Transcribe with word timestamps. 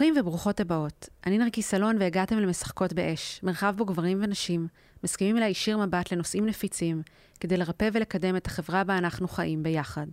ברוכים 0.00 0.14
וברוכות 0.20 0.60
הבאות. 0.60 1.08
אני 1.26 1.38
נרקיס 1.38 1.74
אלון 1.74 1.96
והגעתם 2.00 2.38
למשחקות 2.38 2.92
באש, 2.92 3.40
מרחב 3.42 3.74
בו 3.76 3.84
גברים 3.84 4.18
ונשים 4.22 4.68
מסכימים 5.04 5.36
להישיר 5.36 5.78
מבט 5.78 6.12
לנושאים 6.12 6.46
נפיצים, 6.46 7.02
כדי 7.40 7.56
לרפא 7.56 7.88
ולקדם 7.92 8.36
את 8.36 8.46
החברה 8.46 8.84
בה 8.84 8.98
אנחנו 8.98 9.28
חיים 9.28 9.62
ביחד. 9.62 10.06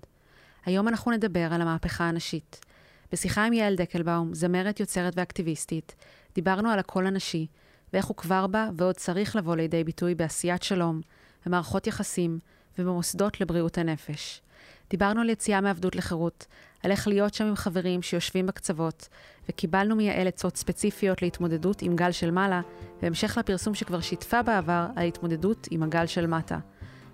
היום 0.66 0.88
אנחנו 0.88 1.12
נדבר 1.12 1.54
על 1.54 1.62
המהפכה 1.62 2.04
הנשית. 2.04 2.66
בשיחה 3.12 3.46
עם 3.46 3.54
יעל 3.54 3.76
דקלבאום, 3.76 4.34
זמרת, 4.34 4.80
יוצרת 4.80 5.14
ואקטיביסטית, 5.18 5.96
דיברנו 6.36 6.70
על 6.70 6.80
הקול 6.80 7.08
הנשי, 7.08 7.48
ואיך 7.94 8.06
הוא 8.06 8.18
כבר 8.18 8.48
בא 8.48 8.70
ועוד 8.78 8.96
צריך 8.96 9.36
לבוא 9.36 9.56
לידי 9.56 9.84
ביטוי 9.84 10.16
בעשיית 10.16 10.64
שלום, 10.64 11.02
במערכות 11.46 11.88
יחסים 11.88 12.40
ובמוסדות 12.80 13.42
לבריאות 13.42 13.78
הנפש. 13.78 14.42
דיברנו 14.90 15.22
על 15.22 15.30
יציאה 15.30 15.62
מעבדות 15.62 15.96
לחירות, 15.96 16.46
על 16.84 16.92
איך 16.92 17.08
להיות 17.08 17.34
שם 17.34 17.46
עם 17.46 17.56
חברים 17.56 18.02
שיושבים 18.02 18.46
בקצוות, 18.46 19.08
וקיבלנו 19.50 19.96
מיעל 19.96 20.28
עצות 20.28 20.58
ספציפיות 20.58 21.22
להתמודדות 21.22 21.82
עם 21.82 21.96
גל 21.96 22.12
של 22.12 22.32
מעלה, 22.32 22.62
בהמשך 23.02 23.38
לפרסום 23.38 23.76
שכבר 23.76 24.02
שיתפה 24.02 24.44
בעבר 24.44 24.86
על 24.96 25.08
התמודדות 25.08 25.68
עם 25.72 25.84
הגל 25.84 26.06
של 26.06 26.28
מטה. 26.28 26.58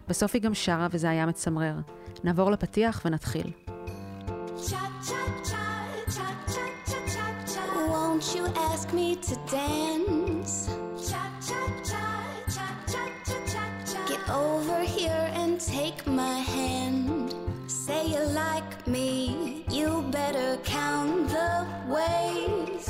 בסוף 0.08 0.34
היא 0.34 0.42
גם 0.42 0.54
שרה 0.54 0.88
וזה 0.92 1.10
היה 1.10 1.26
מצמרר. 1.26 1.76
נעבור 2.24 2.52
לפתיח 2.52 3.02
ונתחיל. 3.06 3.52
Over 14.28 14.82
here 14.98 15.26
and 15.42 15.60
take 15.60 16.08
my 16.08 16.40
hand. 16.56 17.36
Say 17.68 18.02
you 18.14 18.24
like 18.44 18.88
me, 18.88 19.63
you 19.80 19.92
better 20.12 20.52
count 20.76 21.30
the 21.36 21.52
ways. 21.96 22.88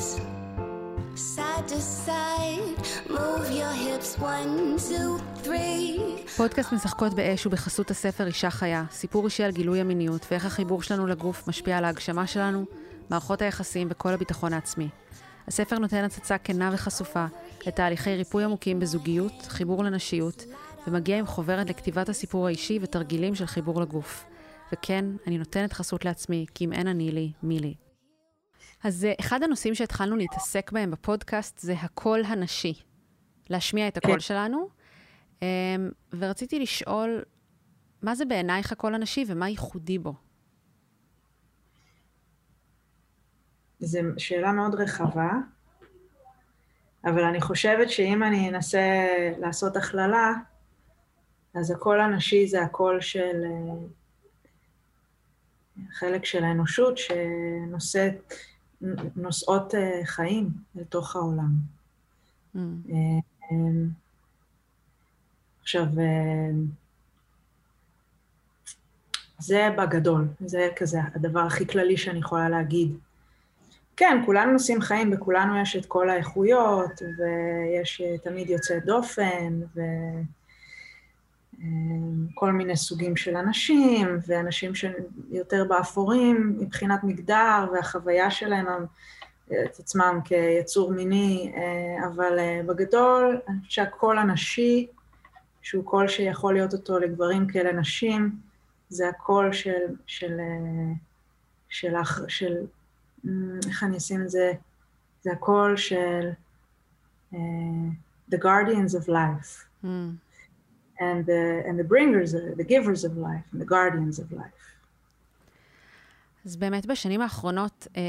Side 1.15 1.67
to 1.73 1.79
side, 2.05 2.77
move 3.17 3.45
your 3.61 3.73
hips 3.85 4.11
one, 4.19 4.77
two, 4.89 5.11
three. 5.43 5.99
פודקאסט 6.37 6.73
משחקות 6.73 7.13
באש 7.13 7.43
הוא 7.43 7.51
בחסות 7.51 7.91
הספר 7.91 8.27
אישה 8.27 8.49
חיה, 8.49 8.83
סיפור 8.91 9.25
אישי 9.25 9.43
על 9.43 9.51
גילוי 9.51 9.79
המיניות 9.81 10.25
ואיך 10.31 10.45
החיבור 10.45 10.81
שלנו 10.81 11.07
לגוף 11.07 11.47
משפיע 11.47 11.77
על 11.77 11.85
ההגשמה 11.85 12.27
שלנו, 12.27 12.65
מערכות 13.09 13.41
היחסים 13.41 13.87
וכל 13.91 14.13
הביטחון 14.13 14.53
העצמי. 14.53 14.89
הספר 15.47 15.79
נותן 15.79 16.03
הצצה 16.03 16.37
כנה 16.37 16.69
וחשופה 16.73 17.25
לתהליכי 17.67 18.15
ריפוי 18.15 18.43
עמוקים 18.43 18.79
בזוגיות, 18.79 19.33
חיבור 19.47 19.83
לנשיות, 19.83 20.43
ומגיע 20.87 21.17
עם 21.17 21.25
חוברת 21.25 21.69
לכתיבת 21.69 22.09
הסיפור 22.09 22.47
האישי 22.47 22.79
ותרגילים 22.81 23.35
של 23.35 23.45
חיבור 23.45 23.81
לגוף. 23.81 24.25
וכן, 24.73 25.05
אני 25.27 25.37
נותנת 25.37 25.73
חסות 25.73 26.05
לעצמי, 26.05 26.45
כי 26.55 26.65
אם 26.65 26.73
אין 26.73 26.87
אני 26.87 27.11
לי, 27.11 27.31
מי 27.43 27.59
לי. 27.59 27.73
אז 28.83 29.05
אה, 29.05 29.13
אחד 29.19 29.43
הנושאים 29.43 29.75
שהתחלנו 29.75 30.15
להתעסק 30.15 30.71
בהם 30.71 30.91
בפודקאסט 30.91 31.59
זה 31.59 31.73
הקול 31.73 32.23
הנשי. 32.25 32.73
להשמיע 33.49 33.87
את 33.87 33.97
הקול 33.97 34.13
כן. 34.13 34.19
שלנו. 34.19 34.69
אמ, 35.41 35.47
ורציתי 36.19 36.59
לשאול, 36.59 37.23
מה 38.01 38.15
זה 38.15 38.25
בעינייך 38.25 38.71
הקול 38.71 38.95
הנשי 38.95 39.25
ומה 39.27 39.49
ייחודי 39.49 39.99
בו? 39.99 40.13
זו 43.79 43.99
שאלה 44.17 44.51
מאוד 44.51 44.75
רחבה, 44.75 45.31
אבל 47.05 47.23
אני 47.23 47.41
חושבת 47.41 47.89
שאם 47.89 48.23
אני 48.23 48.49
אנסה 48.49 48.79
לעשות 49.39 49.75
הכללה, 49.75 50.33
אז 51.53 51.71
הקול 51.71 52.01
הנשי 52.01 52.47
זה 52.47 52.61
הקול 52.61 53.01
של 53.01 53.43
אה, 53.45 53.75
חלק 55.91 56.25
של 56.25 56.43
האנושות 56.43 56.97
שנושאות 58.81 59.75
אה, 59.75 60.01
חיים 60.05 60.49
לתוך 60.75 61.15
העולם. 61.15 61.51
Mm. 62.55 62.59
אה, 62.89 63.19
עכשיו, 65.61 65.85
זה 69.39 69.69
בגדול, 69.77 70.27
זה 70.45 70.69
כזה 70.75 70.99
הדבר 71.15 71.39
הכי 71.39 71.67
כללי 71.67 71.97
שאני 71.97 72.19
יכולה 72.19 72.49
להגיד. 72.49 72.97
כן, 73.97 74.21
כולנו 74.25 74.51
נושאים 74.51 74.81
חיים, 74.81 75.11
בכולנו 75.11 75.61
יש 75.61 75.75
את 75.75 75.85
כל 75.85 76.09
האיכויות, 76.09 77.01
ויש 77.17 78.01
תמיד 78.23 78.49
יוצא 78.49 78.79
דופן, 78.79 79.61
וכל 81.63 82.51
מיני 82.51 82.77
סוגים 82.77 83.15
של 83.15 83.35
אנשים, 83.35 84.17
ואנשים 84.27 84.71
שיותר 84.75 85.65
באפורים 85.69 86.57
מבחינת 86.59 87.03
מגדר, 87.03 87.65
והחוויה 87.73 88.31
שלהם 88.31 88.85
את 89.47 89.79
עצמם 89.79 90.19
כיצור 90.25 90.91
מיני, 90.91 91.53
אבל 92.05 92.39
בגדול, 92.65 93.39
אני 93.47 93.57
חושבת 93.59 93.71
שהקול 93.71 94.17
הנשי, 94.17 94.87
שהוא 95.61 95.85
קול 95.85 96.07
שיכול 96.07 96.53
להיות 96.53 96.73
אותו 96.73 96.99
לגברים 96.99 97.47
כלנשים, 97.47 98.35
זה 98.89 99.09
הקול 99.09 99.53
של, 99.53 99.71
של, 100.05 100.37
של, 101.69 101.93
של, 102.03 102.17
של 102.27 102.55
איך 103.67 103.83
אני 103.83 103.97
אשים 103.97 104.21
את 104.21 104.29
זה? 104.29 104.51
זה 105.23 105.31
הקול 105.31 105.77
של 105.77 106.29
uh, 107.33 107.35
the 108.31 108.37
guardians 108.37 108.93
of 108.93 109.07
life. 109.07 109.65
Mm. 109.83 109.87
And 110.99 111.25
the, 111.25 111.63
and 111.67 111.79
the 111.79 111.83
bringers, 111.83 112.31
the 112.33 112.63
givers 112.63 113.03
of 113.03 113.17
life, 113.17 113.45
and 113.51 113.61
the 113.61 113.65
guardians 113.65 114.19
of 114.19 114.31
life. 114.31 114.63
אז 116.45 116.55
באמת 116.55 116.85
בשנים 116.85 117.21
האחרונות 117.21 117.87
אה, 117.97 118.01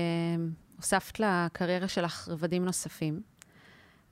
הוספת 0.77 1.21
לקריירה 1.21 1.89
שלך 1.89 2.29
רבדים 2.29 2.65
נוספים, 2.65 3.21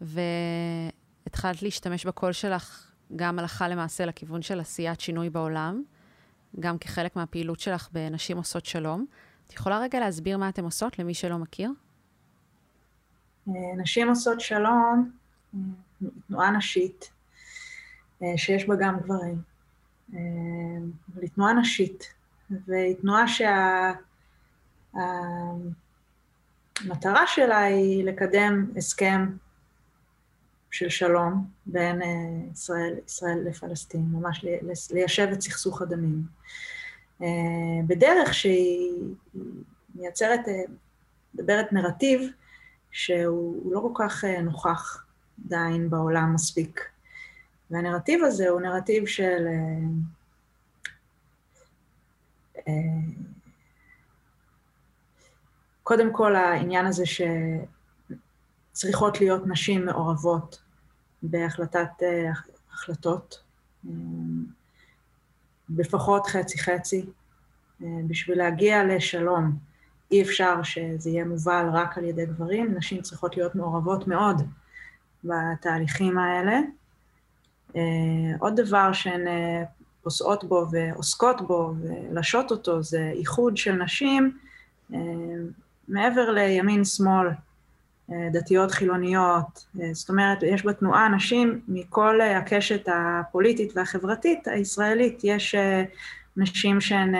והתחלת 0.00 1.62
להשתמש 1.62 2.06
בקול 2.06 2.32
שלך 2.32 2.92
גם 3.16 3.38
הלכה 3.38 3.68
למעשה 3.68 4.06
לכיוון 4.06 4.42
של 4.42 4.60
עשיית 4.60 5.00
שינוי 5.00 5.30
בעולם, 5.30 5.82
גם 6.60 6.78
כחלק 6.78 7.16
מהפעילות 7.16 7.60
שלך 7.60 7.88
בנשים 7.92 8.36
עושות 8.36 8.66
שלום. 8.66 9.06
את 9.46 9.52
יכולה 9.52 9.78
רגע 9.78 10.00
להסביר 10.00 10.38
מה 10.38 10.48
אתם 10.48 10.64
עושות 10.64 10.98
למי 10.98 11.14
שלא 11.14 11.38
מכיר? 11.38 11.70
אה, 13.48 13.52
נשים 13.76 14.08
עושות 14.08 14.40
שלום, 14.40 15.10
אה, 15.54 15.60
תנועה 16.28 16.50
נשית, 16.50 17.11
שיש 18.36 18.68
בה 18.68 18.74
גם 18.76 19.00
גברים. 19.00 19.42
אבל 20.08 21.22
היא 21.22 21.30
תנועה 21.34 21.52
נשית, 21.52 22.14
והיא 22.50 22.96
תנועה 23.00 23.24
שהמטרה 23.28 23.66
שה... 27.26 27.34
שלה 27.34 27.58
היא 27.58 28.04
לקדם 28.04 28.70
הסכם 28.76 29.36
של 30.70 30.88
שלום 30.88 31.46
בין 31.66 32.02
ישראל, 32.52 32.94
ישראל 33.06 33.38
לפלסטין, 33.44 34.04
ממש 34.12 34.44
ליישב 34.92 35.28
את 35.32 35.40
סכסוך 35.40 35.82
הדמים. 35.82 36.22
אה, 37.22 37.26
בדרך 37.86 38.34
שהיא 38.34 38.92
מייצרת, 39.94 40.48
אה, 40.48 40.62
מדברת 41.34 41.72
נרטיב 41.72 42.30
שהוא 42.90 43.72
לא 43.72 43.80
כל 43.80 44.04
כך 44.04 44.24
אה, 44.24 44.40
נוכח 44.40 45.04
עדיין 45.46 45.90
בעולם 45.90 46.34
מספיק. 46.34 46.91
והנרטיב 47.72 48.24
הזה 48.24 48.48
הוא 48.48 48.60
נרטיב 48.60 49.06
של... 49.06 49.46
קודם 55.82 56.12
כל 56.12 56.36
העניין 56.36 56.86
הזה 56.86 57.04
שצריכות 58.72 59.20
להיות 59.20 59.46
נשים 59.46 59.86
מעורבות 59.86 60.62
בהחלטת 61.22 61.88
החלטות, 62.72 63.42
לפחות 65.76 66.26
חצי-חצי, 66.26 67.06
אה, 67.82 67.86
בשביל 68.06 68.38
להגיע 68.38 68.84
לשלום. 68.84 69.58
אי 70.10 70.22
אפשר 70.22 70.62
שזה 70.62 71.10
יהיה 71.10 71.24
מובל 71.24 71.66
רק 71.72 71.98
על 71.98 72.04
ידי 72.04 72.26
גברים, 72.26 72.74
נשים 72.74 73.02
צריכות 73.02 73.36
להיות 73.36 73.54
מעורבות 73.54 74.08
מאוד 74.08 74.42
בתהליכים 75.25 76.18
האלה. 76.18 76.60
אה, 77.76 77.82
עוד 78.38 78.60
דבר 78.60 78.92
שהן 78.92 79.28
אה, 79.28 79.62
עושות 80.02 80.44
בו 80.44 80.66
ועוסקות 80.70 81.42
בו 81.42 81.74
ולשות 81.80 82.50
אותו 82.50 82.82
זה 82.82 83.12
איחוד 83.14 83.56
של 83.56 83.72
נשים 83.72 84.38
מעבר 85.88 86.30
לימין-שמאל, 86.30 87.28
דתיות 88.32 88.70
חילוניות, 88.70 89.66
זאת 89.92 90.08
אומרת, 90.08 90.42
יש 90.42 90.66
בתנועה 90.66 91.08
נשים 91.08 91.60
מכל 91.69 92.20
הקשת 92.20 92.88
הפוליטית 92.88 93.72
והחברתית 93.76 94.48
הישראלית, 94.48 95.20
יש 95.25 95.54
נשים 96.36 96.80
שהן 96.80 97.14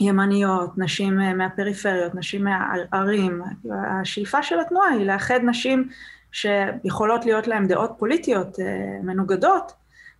ימניות, 0.00 0.78
נשים 0.78 1.16
מהפריפריות, 1.16 2.14
נשים 2.14 2.44
מהערים. 2.44 3.42
השאיפה 3.72 4.42
של 4.42 4.60
התנועה 4.60 4.88
היא 4.88 5.06
לאחד 5.06 5.40
נשים 5.42 5.88
שיכולות 6.36 7.24
להיות 7.24 7.46
להן 7.46 7.66
דעות 7.68 7.92
פוליטיות 7.98 8.58
מנוגדות, 9.02 9.72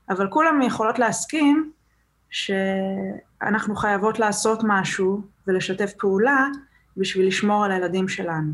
אבל 0.08 0.28
כולם 0.30 0.62
יכולות 0.62 0.98
להסכים 0.98 1.72
שאנחנו 2.30 3.76
חייבות 3.76 4.18
לעשות 4.18 4.60
משהו 4.64 5.22
ולשתף 5.46 5.92
פעולה 5.98 6.46
בשביל 6.96 7.26
לשמור 7.26 7.64
על 7.64 7.72
הילדים 7.72 8.08
שלנו. 8.08 8.52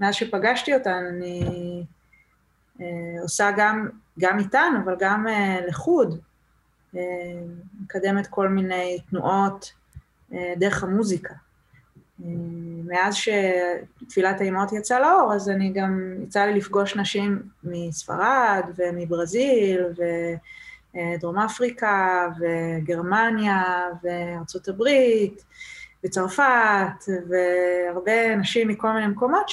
מאז 0.00 0.14
שפגשתי 0.14 0.74
אותן, 0.74 1.04
אני 1.08 1.42
אה, 2.80 3.22
עושה 3.22 3.50
גם, 3.56 3.88
גם 4.18 4.38
איתן, 4.38 4.72
אבל 4.84 4.96
גם 4.98 5.28
אה, 5.28 5.60
לחוד, 5.68 6.20
אה, 6.96 7.00
מקדמת 7.80 8.26
כל 8.26 8.48
מיני 8.48 8.98
תנועות 9.10 9.72
אה, 10.32 10.54
דרך 10.56 10.82
המוזיקה. 10.82 11.34
אה, 12.22 12.28
מאז 12.84 13.14
שתפילת 13.14 14.40
האימהות 14.40 14.72
יצאה 14.72 15.00
לאור, 15.00 15.34
אז 15.34 15.48
אני 15.48 15.72
גם, 15.72 16.14
יצא 16.22 16.44
לי 16.44 16.54
לפגוש 16.54 16.96
נשים 16.96 17.42
מספרד 17.64 18.62
ומברזיל 18.76 19.80
ודרום 20.94 21.38
אפריקה 21.38 22.28
וגרמניה 22.38 23.62
וארצות 24.02 24.68
הברית 24.68 25.44
וצרפת 26.04 27.04
והרבה 27.28 28.36
נשים 28.36 28.68
מכל 28.68 28.92
מיני 28.92 29.06
מקומות 29.06 29.48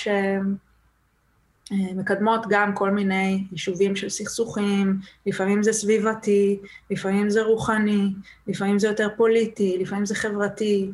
שמקדמות 1.71 2.41
גם 2.49 2.75
כל 2.75 2.91
מיני 2.91 3.43
יישובים 3.51 3.95
של 3.95 4.09
סכסוכים, 4.09 4.97
לפעמים 5.25 5.63
זה 5.63 5.73
סביבתי, 5.73 6.59
לפעמים 6.89 7.29
זה 7.29 7.41
רוחני, 7.41 8.07
לפעמים 8.47 8.79
זה 8.79 8.87
יותר 8.87 9.07
פוליטי, 9.17 9.77
לפעמים 9.79 10.05
זה 10.05 10.15
חברתי. 10.15 10.91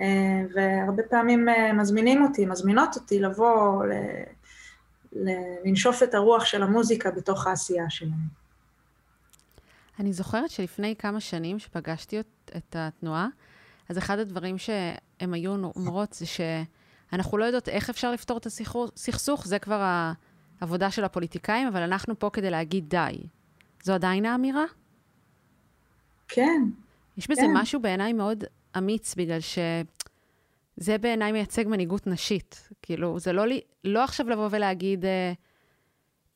אה, 0.00 0.06
והרבה 0.54 1.02
פעמים 1.02 1.48
אה, 1.48 1.72
מזמינים 1.72 2.22
אותי, 2.22 2.46
מזמינות 2.46 2.96
אותי 2.96 3.20
לבוא, 3.20 3.84
ל... 3.84 3.92
לנשוף 5.12 6.02
את 6.02 6.14
הרוח 6.14 6.44
של 6.44 6.62
המוזיקה 6.62 7.10
בתוך 7.10 7.46
העשייה 7.46 7.90
שלהם. 7.90 8.38
אני 10.00 10.12
זוכרת 10.12 10.50
שלפני 10.50 10.94
כמה 10.96 11.20
שנים 11.20 11.58
שפגשתי 11.58 12.20
את 12.56 12.76
התנועה, 12.78 13.28
אז 13.88 13.98
אחד 13.98 14.18
הדברים 14.18 14.58
שהם 14.58 15.34
היו 15.34 15.54
אומרות 15.76 16.12
זה 16.12 16.26
שאנחנו 16.26 17.38
לא 17.38 17.44
יודעות 17.44 17.68
איך 17.68 17.90
אפשר 17.90 18.12
לפתור 18.12 18.38
את 18.38 18.46
הסכסוך, 18.46 19.46
זה 19.46 19.58
כבר 19.58 20.10
העבודה 20.60 20.90
של 20.90 21.04
הפוליטיקאים, 21.04 21.68
אבל 21.68 21.82
אנחנו 21.82 22.18
פה 22.18 22.30
כדי 22.32 22.50
להגיד 22.50 22.88
די. 22.88 23.18
זו 23.82 23.92
עדיין 23.92 24.24
האמירה? 24.24 24.64
כן. 26.28 26.62
יש 27.16 27.30
בזה 27.30 27.40
כן. 27.40 27.50
משהו 27.54 27.80
בעיניי 27.80 28.12
מאוד 28.12 28.44
אמיץ, 28.76 29.14
בגלל 29.14 29.40
שזה 29.40 30.98
בעיניי 30.98 31.32
מייצג 31.32 31.64
מנהיגות 31.66 32.06
נשית. 32.06 32.68
כאילו, 32.82 33.18
זה 33.18 33.32
לא, 33.32 33.44
לא 33.84 34.04
עכשיו 34.04 34.28
לבוא 34.28 34.48
ולהגיד, 34.50 35.04
אה, 35.04 35.32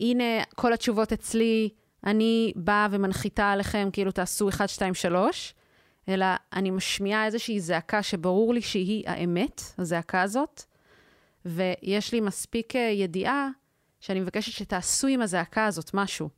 הנה, 0.01 0.25
כל 0.55 0.73
התשובות 0.73 1.13
אצלי, 1.13 1.69
אני 2.05 2.53
באה 2.57 2.89
ומנחיתה 2.91 3.51
עליכם, 3.51 3.89
כאילו, 3.93 4.11
תעשו 4.11 4.49
1, 4.49 4.69
2, 4.69 4.95
3, 4.95 5.55
אלא 6.09 6.27
אני 6.53 6.71
משמיעה 6.71 7.27
איזושהי 7.27 7.61
זעקה 7.61 8.03
שברור 8.03 8.55
לי 8.55 8.63
שהיא 8.63 9.05
האמת, 9.07 9.63
הזעקה 9.79 10.23
הזאת, 10.23 10.63
ויש 11.45 12.13
לי 12.13 12.21
מספיק 12.21 12.77
אה, 12.77 12.81
ידיעה 12.81 13.49
שאני 14.01 14.21
מבקשת 14.21 14.53
שתעשו 14.53 15.07
עם 15.07 15.23
הזעקה 15.23 15.67
הזאת 15.67 15.91
משהו. 15.95 16.29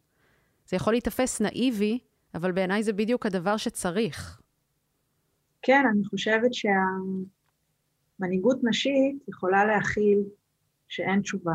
זה 0.69 0.77
יכול 0.77 0.93
להיתפס 0.93 1.41
נאיבי, 1.41 1.99
אבל 2.35 2.53
בעיניי 2.53 2.83
זה 2.83 2.93
בדיוק 2.93 3.27
הדבר 3.27 3.57
שצריך. 3.57 4.41
כן, 5.67 5.85
אני 5.93 6.05
חושבת 6.05 6.51
שהמנהיגות 6.55 8.59
נשית 8.63 9.29
יכולה 9.29 9.65
להכיל 9.65 10.19
שאין 10.89 11.21
תשובה. 11.21 11.53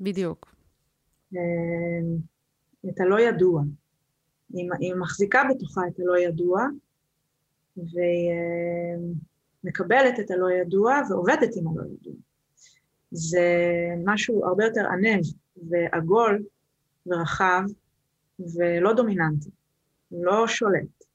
בדיוק. 0.00 0.54
אה, 1.36 1.40
את 2.88 3.00
הלא 3.00 3.20
ידוע. 3.20 3.62
היא, 4.48 4.70
היא 4.80 4.94
מחזיקה 4.94 5.42
בתוכה 5.50 5.80
את 5.88 6.00
הלא 6.00 6.18
ידוע, 6.18 6.66
והיא 7.76 8.32
מקבלת 9.64 10.20
את 10.20 10.30
הלא 10.30 10.50
ידוע 10.50 11.00
ועובדת 11.10 11.56
עם 11.56 11.68
הלא 11.68 11.82
ידוע. 11.82 12.14
זה 13.10 13.46
משהו 14.04 14.46
הרבה 14.46 14.64
יותר 14.64 14.86
ענב 14.86 15.22
ועגול 15.68 16.42
ורחב 17.06 17.62
ולא 18.38 18.92
דומיננטי, 18.92 19.50
לא 20.12 20.48
שולט. 20.48 21.05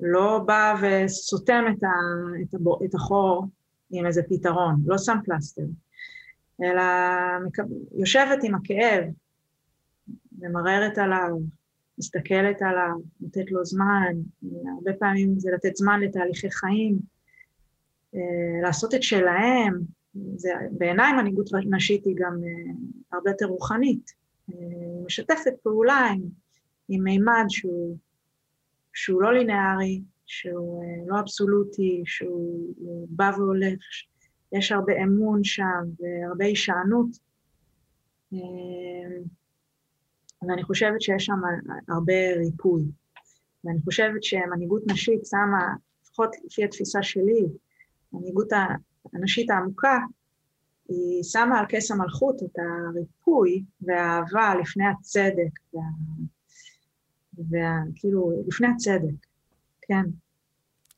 לא 0.00 0.38
בא 0.46 0.74
וסותם 0.82 1.64
את, 1.70 1.82
ה, 1.82 1.88
את, 2.42 2.54
הבור, 2.54 2.80
את 2.84 2.94
החור 2.94 3.46
עם 3.90 4.06
איזה 4.06 4.22
פתרון, 4.28 4.82
לא 4.86 4.98
שם 4.98 5.16
פלסטר, 5.24 5.62
אלא 6.62 6.82
יושבת 7.92 8.38
עם 8.44 8.54
הכאב, 8.54 9.04
ממררת 10.38 10.98
עליו, 10.98 11.38
מסתכלת 11.98 12.62
עליו, 12.62 13.00
נותנת 13.20 13.50
לו 13.50 13.64
זמן, 13.64 14.12
הרבה 14.76 14.92
פעמים 14.98 15.38
זה 15.38 15.50
לתת 15.54 15.76
זמן 15.76 16.00
לתהליכי 16.00 16.50
חיים, 16.50 16.98
אה, 18.14 18.20
לעשות 18.62 18.94
את 18.94 19.02
שלהם, 19.02 19.80
זה, 20.36 20.50
בעיניי 20.70 21.12
מנהיגות 21.12 21.48
נשית 21.70 22.04
היא 22.04 22.16
גם 22.18 22.40
אה, 22.44 22.72
הרבה 23.12 23.30
יותר 23.30 23.46
רוחנית, 23.46 24.12
אה, 24.50 24.56
משתפת 25.06 25.52
פעולה 25.62 26.06
עם, 26.14 26.22
עם 26.88 27.04
מימד 27.04 27.44
שהוא 27.48 27.96
שהוא 28.94 29.22
לא 29.22 29.32
לינארי, 29.32 30.02
שהוא 30.26 30.84
אה, 30.84 30.88
לא 31.06 31.20
אבסולוטי, 31.20 32.02
שהוא 32.06 33.06
בא 33.10 33.30
והולך, 33.36 33.78
יש 34.52 34.72
הרבה 34.72 34.92
אמון 35.02 35.44
שם 35.44 35.82
והרבה 35.98 36.44
הישענות. 36.44 37.08
אה, 38.32 38.38
ואני 40.42 40.62
חושבת 40.62 41.00
שיש 41.02 41.24
שם 41.24 41.40
הרבה 41.88 42.36
ריפוי. 42.36 42.82
ואני 43.64 43.80
חושבת 43.84 44.22
שמנהיגות 44.22 44.82
נשית 44.86 45.20
שמה, 45.26 45.74
לפחות 46.02 46.30
לפי 46.44 46.64
התפיסה 46.64 47.02
שלי, 47.02 47.46
המנהיגות 48.12 48.48
הנשית 49.12 49.50
העמוקה, 49.50 49.98
היא 50.88 51.22
שמה 51.22 51.58
על 51.58 51.66
כס 51.68 51.90
המלכות 51.90 52.42
את 52.42 52.58
הריפוי 52.58 53.64
והאהבה 53.80 54.54
לפני 54.60 54.84
הצדק 54.86 55.74
וה... 55.74 55.80
וכאילו, 57.38 58.32
לפני 58.46 58.66
הצדק, 58.66 59.26
כן. 59.82 60.04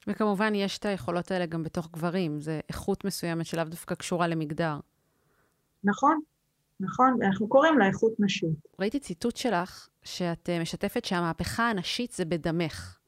וכמובן, 0.06 0.54
יש 0.54 0.78
את 0.78 0.84
היכולות 0.84 1.30
האלה 1.30 1.46
גם 1.46 1.62
בתוך 1.62 1.88
גברים, 1.92 2.40
זה 2.40 2.60
איכות 2.68 3.04
מסוימת 3.04 3.46
שלאו 3.46 3.64
דווקא 3.64 3.94
קשורה 3.94 4.28
למגדר. 4.28 4.80
נכון, 5.84 6.20
נכון, 6.80 7.16
ואנחנו 7.20 7.48
קוראים 7.48 7.78
לה 7.78 7.86
איכות 7.86 8.12
נשית. 8.18 8.66
ראיתי 8.80 9.00
ציטוט 9.00 9.36
שלך, 9.36 9.88
שאת 10.02 10.48
אה, 10.50 10.60
משתפת 10.60 11.04
שהמהפכה 11.04 11.70
הנשית 11.70 12.12
זה 12.12 12.24
בדמך. 12.24 12.98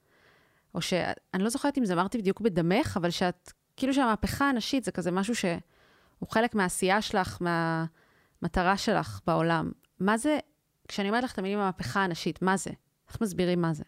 או 0.75 0.82
שאני 0.82 1.43
לא 1.43 1.49
זוכרת 1.49 1.79
אם 1.79 1.84
זה 1.84 1.94
אמרתי 1.94 2.19
בדיוק 2.19 2.40
בדמך, 2.40 2.96
אבל 2.96 3.11
שאת, 3.11 3.52
כאילו 3.76 3.94
שהמהפכה 3.94 4.49
הנשית 4.49 4.84
זה 4.84 4.93
כזה 4.93 5.11
משהו 5.11 5.34
שהוא 5.34 6.29
חלק 6.29 6.55
מהעשייה 6.55 7.02
שלך, 7.02 7.38
מהמטרה 7.40 8.76
שלך 8.76 9.20
בעולם. 9.26 9.70
מה 10.00 10.19
זה, 10.19 10.39
כשאני 10.89 11.08
אומרת 11.08 11.24
לך 11.24 11.32
את 11.32 11.39
המילים 11.39 11.58
המהפכה 11.58 12.05
הנשית, 12.05 12.43
מה 12.43 12.56
זה? 12.56 12.70
איך 13.08 13.20
מסבירים 13.22 13.60
מה 13.60 13.75
זה? 13.75 13.84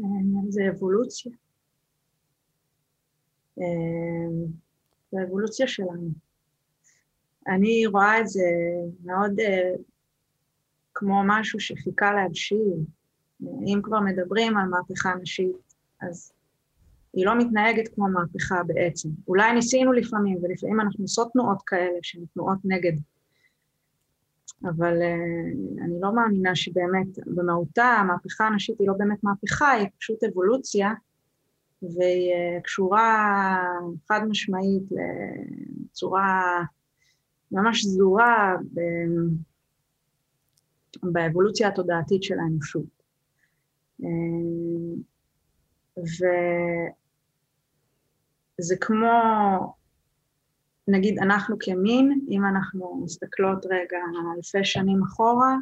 אה, 0.00 0.06
זה 0.48 0.62
אבולוציה. 0.70 1.32
אה, 3.58 3.64
זה 5.12 5.18
אבולוציה 5.28 5.66
שלנו. 5.66 6.10
אני 7.48 7.86
רואה 7.86 8.20
את 8.20 8.28
זה 8.28 8.48
מאוד 9.04 9.40
uh, 9.40 9.80
כמו 10.94 11.22
משהו 11.26 11.60
שחיכה 11.60 12.12
להבשיל. 12.12 12.74
אם 13.42 13.80
כבר 13.82 14.00
מדברים 14.00 14.56
על 14.56 14.68
מהפכה 14.68 15.14
נשית, 15.22 15.74
אז 16.00 16.32
היא 17.12 17.26
לא 17.26 17.38
מתנהגת 17.38 17.88
כמו 17.94 18.08
מהפכה 18.08 18.62
בעצם. 18.66 19.08
אולי 19.28 19.52
ניסינו 19.52 19.92
לפעמים, 19.92 20.38
ולפעמים 20.42 20.80
אנחנו 20.80 21.04
עושות 21.04 21.32
תנועות 21.32 21.62
כאלה 21.66 21.98
שהן 22.02 22.24
תנועות 22.34 22.58
נגד 22.64 22.92
אבל 24.64 24.98
uh, 25.02 25.84
אני 25.84 26.00
לא 26.00 26.14
מאמינה 26.14 26.56
שבאמת, 26.56 27.18
במהותה 27.26 27.84
המהפכה 27.84 28.46
הנשית 28.46 28.78
היא 28.78 28.88
לא 28.88 28.94
באמת 28.98 29.24
מהפכה, 29.24 29.70
היא 29.70 29.88
פשוט 29.98 30.24
אבולוציה, 30.24 30.90
והיא 31.82 32.32
uh, 32.32 32.62
קשורה 32.62 33.56
חד 34.08 34.20
משמעית 34.28 34.82
לצורה 35.90 36.62
ממש 37.52 37.86
סדורה 37.86 38.56
ב... 38.74 38.80
באבולוציה 41.02 41.68
התודעתית 41.68 42.22
של 42.22 42.38
האנושות. 42.38 43.04
Uh, 44.02 44.04
וזה 48.60 48.76
כמו 48.80 49.06
נגיד 50.88 51.18
אנחנו 51.18 51.56
כמין, 51.60 52.20
אם 52.28 52.44
אנחנו 52.44 53.00
מסתכלות 53.04 53.66
רגע 53.66 53.98
אלפי 54.36 54.64
שנים 54.64 55.02
אחורה, 55.02 55.56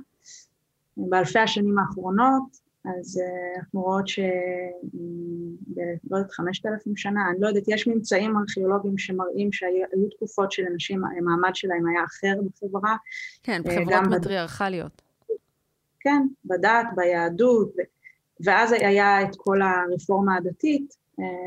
באלפי 0.97 1.38
השנים 1.38 1.79
האחרונות, 1.79 2.62
אז 2.85 3.21
uh, 3.21 3.59
אנחנו 3.59 3.81
רואות 3.81 4.09
ש... 4.09 4.21
לא 6.11 6.17
יודעת, 6.17 6.33
חמשת 6.33 6.67
אלפים 6.67 6.97
שנה, 6.97 7.21
אני 7.31 7.41
לא 7.41 7.49
יודעת, 7.49 7.64
יש 7.69 7.88
ממצאים 7.88 8.37
ארכיאולוגיים 8.37 8.99
שמראים 8.99 9.52
שהיו 9.52 10.09
תקופות 10.17 10.52
שלנשים, 10.52 11.02
המעמד 11.05 11.55
שלהם 11.55 11.87
היה 11.88 12.05
אחר 12.05 12.41
בחברה. 12.43 12.97
כן, 13.43 13.62
אה, 13.67 13.73
בחברות 13.81 14.21
מטריארכליות. 14.21 15.02
בד... 15.29 15.35
כן, 16.00 16.26
בדת, 16.45 16.87
ביהדות. 16.97 17.73
ואז 18.45 18.73
היה 18.73 19.23
את 19.23 19.37
כל 19.37 19.59
הרפורמה 19.62 20.37
הדתית, 20.37 20.97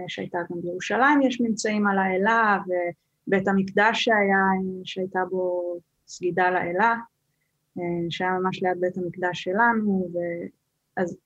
שהייתה 0.08 0.38
גם 0.52 0.62
בירושלים, 0.62 1.22
יש 1.22 1.42
ממצאים 1.42 1.88
על 1.88 1.98
האלה, 1.98 2.58
ו... 2.68 2.72
בית 3.28 3.48
המקדש 3.48 4.04
שהיה, 4.04 4.44
שהייתה 4.84 5.20
בו 5.30 5.76
סגידה 6.08 6.50
לאלה, 6.52 6.96
שהיה 8.10 8.32
ממש 8.32 8.64
ליד 8.64 8.78
בית 8.80 8.98
המקדש 8.98 9.44
שלנו, 9.44 10.10
ואז 10.98 11.18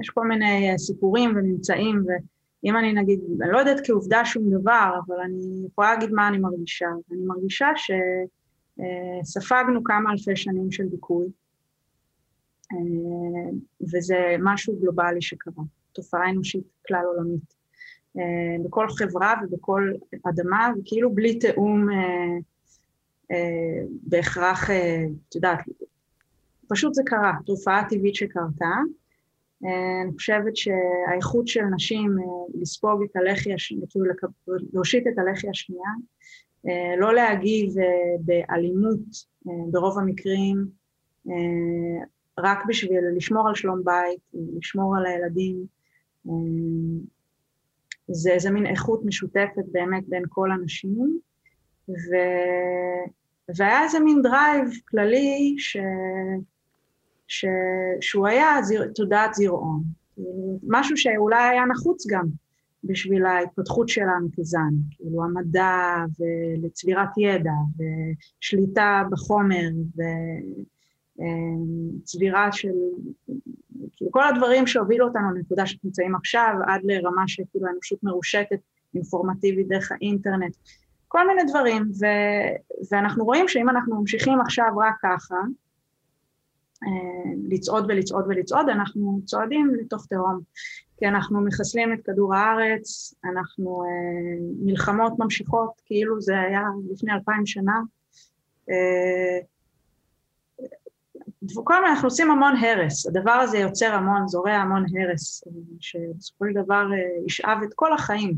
יש 0.00 0.10
כל 0.10 0.28
מיני 0.28 0.78
סיפורים 0.78 1.30
וממצאים, 1.30 2.04
ואם 2.06 2.76
אני 2.76 2.92
נגיד, 2.92 3.20
אני 3.42 3.52
לא 3.52 3.58
יודעת 3.58 3.86
כעובדה 3.86 4.24
שום 4.24 4.50
דבר, 4.50 5.00
אבל 5.06 5.16
אני 5.20 5.66
יכולה 5.66 5.94
להגיד 5.94 6.10
מה 6.12 6.28
אני 6.28 6.38
מרגישה. 6.38 6.86
אני 7.10 7.24
מרגישה 7.26 7.68
שספגנו 9.24 9.84
כמה 9.84 10.12
אלפי 10.12 10.36
שנים 10.36 10.70
של 10.70 10.88
דיכוי, 10.88 11.26
וזה 13.82 14.36
משהו 14.38 14.76
גלובלי 14.80 15.22
שקרה, 15.22 15.64
תופעה 15.92 16.30
אנושית 16.30 16.64
כלל 16.88 17.04
עולמית. 17.04 17.59
אה, 18.18 18.64
בכל 18.64 18.86
חברה 18.88 19.34
ובכל 19.42 19.92
אדמה, 20.28 20.72
וכאילו 20.78 21.14
בלי 21.14 21.38
תיאום 21.38 21.90
אה, 21.90 21.96
אה, 23.30 23.82
בהכרח, 24.02 24.70
את 25.28 25.34
יודעת, 25.34 25.58
פשוט 26.68 26.94
זה 26.94 27.02
קרה, 27.06 27.32
תופעה 27.46 27.88
טבעית 27.88 28.14
שקרתה. 28.14 28.74
אני 30.04 30.12
חושבת 30.12 30.56
שהאיכות 30.56 31.48
של 31.48 31.64
נשים 31.74 32.16
לספוג 32.54 33.02
את 33.02 33.16
הלחי 33.16 33.54
השנייה, 33.54 33.86
כאילו 33.90 34.04
להושיט 34.72 35.06
את 35.06 35.18
הלחי 35.18 35.48
השנייה, 35.48 35.90
לא 36.98 37.14
להגיב 37.14 37.74
באלימות 38.20 38.98
ברוב 39.44 39.98
המקרים, 39.98 40.66
רק 42.38 42.58
בשביל 42.68 43.00
לשמור 43.16 43.48
על 43.48 43.54
שלום 43.54 43.82
בית, 43.84 44.20
לשמור 44.58 44.96
על 44.96 45.06
הילדים, 45.06 45.66
זה 48.12 48.32
איזה 48.32 48.50
מין 48.50 48.66
איכות 48.66 49.00
משותפת 49.04 49.64
באמת 49.72 50.08
בין 50.08 50.22
כל 50.28 50.50
הנשים, 50.50 51.18
ו... 51.88 52.16
והיה 53.56 53.82
איזה 53.82 54.00
מין 54.00 54.22
drive 54.22 54.70
כללי 54.88 55.54
ש... 55.58 55.76
ש... 57.26 57.44
שהוא 58.00 58.26
היה 58.26 58.62
זיר... 58.62 58.92
תודעת 58.94 59.34
זירעון, 59.34 59.82
משהו 60.68 60.96
שאולי 60.96 61.48
היה 61.48 61.64
נחוץ 61.66 62.06
גם 62.06 62.26
בשביל 62.84 63.26
ההתפתחות 63.26 63.88
שלנו 63.88 64.28
כזן, 64.36 64.74
כאילו 64.90 65.24
המדע 65.24 65.96
ולצבירת 66.18 67.18
ידע 67.18 67.50
ושליטה 67.76 69.02
בחומר 69.10 69.68
וצבירה 71.16 72.52
של 72.52 72.74
כאילו 74.00 74.12
כל 74.12 74.28
הדברים 74.28 74.66
שהובילו 74.66 75.06
אותנו 75.06 75.34
לנקודה 75.34 75.66
שאנחנו 75.66 75.86
נמצאים 75.88 76.14
עכשיו, 76.14 76.54
עד 76.66 76.80
לרמה 76.84 77.28
שכאילו 77.28 77.66
האנושות 77.66 78.02
מרושתת, 78.02 78.60
אינפורמטיבית 78.94 79.68
דרך 79.68 79.92
האינטרנט, 79.92 80.56
כל 81.08 81.26
מיני 81.26 81.42
דברים, 81.50 81.82
ו, 81.82 82.06
ואנחנו 82.90 83.24
רואים 83.24 83.48
שאם 83.48 83.68
אנחנו 83.68 84.00
ממשיכים 84.00 84.40
עכשיו 84.40 84.66
רק 84.78 84.94
ככה, 85.02 85.34
אה, 86.82 87.32
לצעוד 87.48 87.84
ולצעוד 87.88 88.24
ולצעוד, 88.28 88.68
אנחנו 88.68 89.20
צועדים 89.24 89.74
לתוך 89.74 90.06
תהום, 90.06 90.40
כי 90.98 91.06
אנחנו 91.06 91.40
מחסלים 91.40 91.92
את 91.92 91.98
כדור 92.04 92.34
הארץ, 92.34 93.14
אנחנו 93.24 93.82
אה, 93.82 94.38
מלחמות 94.62 95.12
ממשיכות, 95.18 95.70
כאילו 95.84 96.20
זה 96.20 96.40
היה 96.40 96.62
לפני 96.92 97.12
אלפיים 97.12 97.46
שנה, 97.46 97.80
אה, 101.42 101.62
כל 101.64 101.74
הזמן 101.74 101.88
אנחנו 101.88 102.06
עושים 102.06 102.30
המון 102.30 102.56
הרס, 102.56 103.06
הדבר 103.06 103.30
הזה 103.30 103.58
יוצר 103.58 103.94
המון, 103.94 104.28
זורע 104.28 104.52
המון 104.52 104.84
הרס, 104.96 105.44
שבסופו 105.80 106.44
של 106.46 106.62
דבר 106.64 106.86
אה, 106.92 107.24
ישאב 107.26 107.58
את 107.64 107.74
כל 107.74 107.92
החיים, 107.92 108.36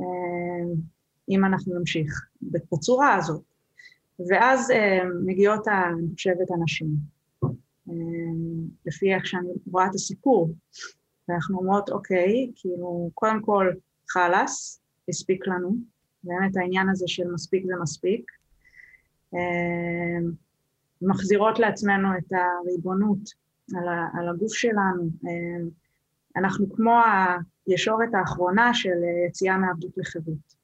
אה, 0.00 0.74
אם 1.28 1.44
אנחנו 1.44 1.78
נמשיך 1.78 2.26
בצורה 2.42 3.14
הזאת. 3.14 3.42
ואז 4.28 4.70
אה, 4.70 5.00
מגיעות, 5.24 5.68
אני 5.68 6.14
חושבת, 6.14 6.50
הנשים, 6.50 6.88
לפי 8.86 9.14
איך 9.14 9.26
שאני 9.26 9.48
רואה 9.72 9.86
את 9.86 9.94
הסיפור, 9.94 10.54
ואנחנו 11.28 11.58
אומרות, 11.58 11.90
אוקיי, 11.90 12.50
כאילו, 12.56 13.10
קודם 13.14 13.42
כל, 13.42 13.72
חלאס, 14.10 14.80
הספיק 15.08 15.46
לנו, 15.46 15.76
באמת 16.24 16.56
העניין 16.56 16.88
הזה 16.88 17.04
של 17.08 17.32
מספיק 17.32 17.64
זה 17.66 17.72
מספיק. 17.82 18.30
מחזירות 21.06 21.58
לעצמנו 21.58 22.08
את 22.18 22.32
הריבונות 22.32 23.18
על, 23.76 23.88
ה, 23.88 24.08
על 24.18 24.28
הגוף 24.28 24.54
שלנו. 24.54 25.02
אה, 25.26 25.66
אנחנו 26.36 26.72
כמו 26.72 27.00
הישורת 27.66 28.08
האחרונה 28.14 28.74
של 28.74 28.96
יציאה 29.28 29.58
מעבדות 29.58 29.92
לחירות. 29.96 30.54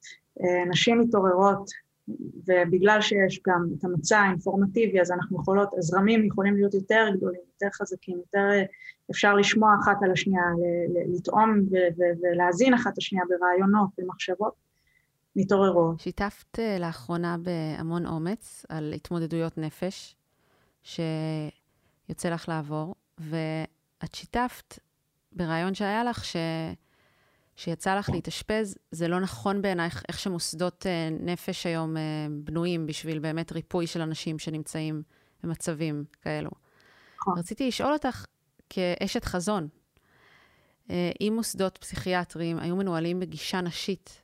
אה, 0.41 0.65
נשים 0.69 0.99
מתעוררות, 0.99 1.69
ובגלל 2.47 3.01
שיש 3.01 3.41
גם 3.47 3.67
את 3.79 3.83
המצע 3.83 4.19
האינפורמטיבי, 4.19 5.01
אז 5.01 5.11
אנחנו 5.11 5.37
יכולות, 5.41 5.69
הזרמים 5.77 6.25
יכולים 6.25 6.55
להיות 6.55 6.73
יותר 6.73 7.07
גדולים, 7.15 7.41
יותר 7.53 7.67
חזקים, 7.73 8.17
יותר 8.17 8.47
אפשר 9.11 9.33
לשמוע 9.33 9.75
אחת 9.81 9.97
על 10.03 10.11
השנייה, 10.11 10.43
לטעום 11.13 11.59
ולהזין 12.21 12.73
אחת 12.73 12.97
השנייה 12.97 13.25
ברעיונות, 13.29 13.89
במחשבות. 13.97 14.71
מתעוררות. 15.35 15.99
שיתפת 15.99 16.59
אה, 16.59 16.77
לאחרונה 16.79 17.35
בהמון 17.37 18.05
אומץ 18.05 18.65
על 18.69 18.93
התמודדויות 18.95 19.57
נפש. 19.57 20.15
שיוצא 20.83 22.29
לך 22.29 22.49
לעבור, 22.49 22.95
ואת 23.17 24.15
שיתפת 24.15 24.79
ברעיון 25.31 25.73
שהיה 25.73 26.03
לך, 26.03 26.25
ש... 26.25 26.35
שיצא 27.55 27.95
לך 27.95 28.09
להתאשפז, 28.09 28.77
זה 28.91 29.07
לא 29.07 29.19
נכון 29.19 29.61
בעינייך 29.61 30.03
איך 30.07 30.19
שמוסדות 30.19 30.85
אה, 30.85 31.09
נפש 31.19 31.65
היום 31.65 31.97
אה, 31.97 32.01
בנויים 32.43 32.85
בשביל 32.85 33.19
באמת 33.19 33.51
ריפוי 33.51 33.87
של 33.87 34.01
אנשים 34.01 34.39
שנמצאים 34.39 35.03
במצבים 35.43 36.03
כאלו. 36.21 36.49
נכון. 37.17 37.39
רציתי 37.39 37.67
לשאול 37.67 37.93
אותך, 37.93 38.25
כאשת 38.69 39.25
חזון, 39.25 39.67
אה, 40.89 41.11
אם 41.21 41.33
מוסדות 41.35 41.77
פסיכיאטריים 41.77 42.59
היו 42.59 42.75
מנוהלים 42.75 43.19
בגישה 43.19 43.61
נשית, 43.61 44.21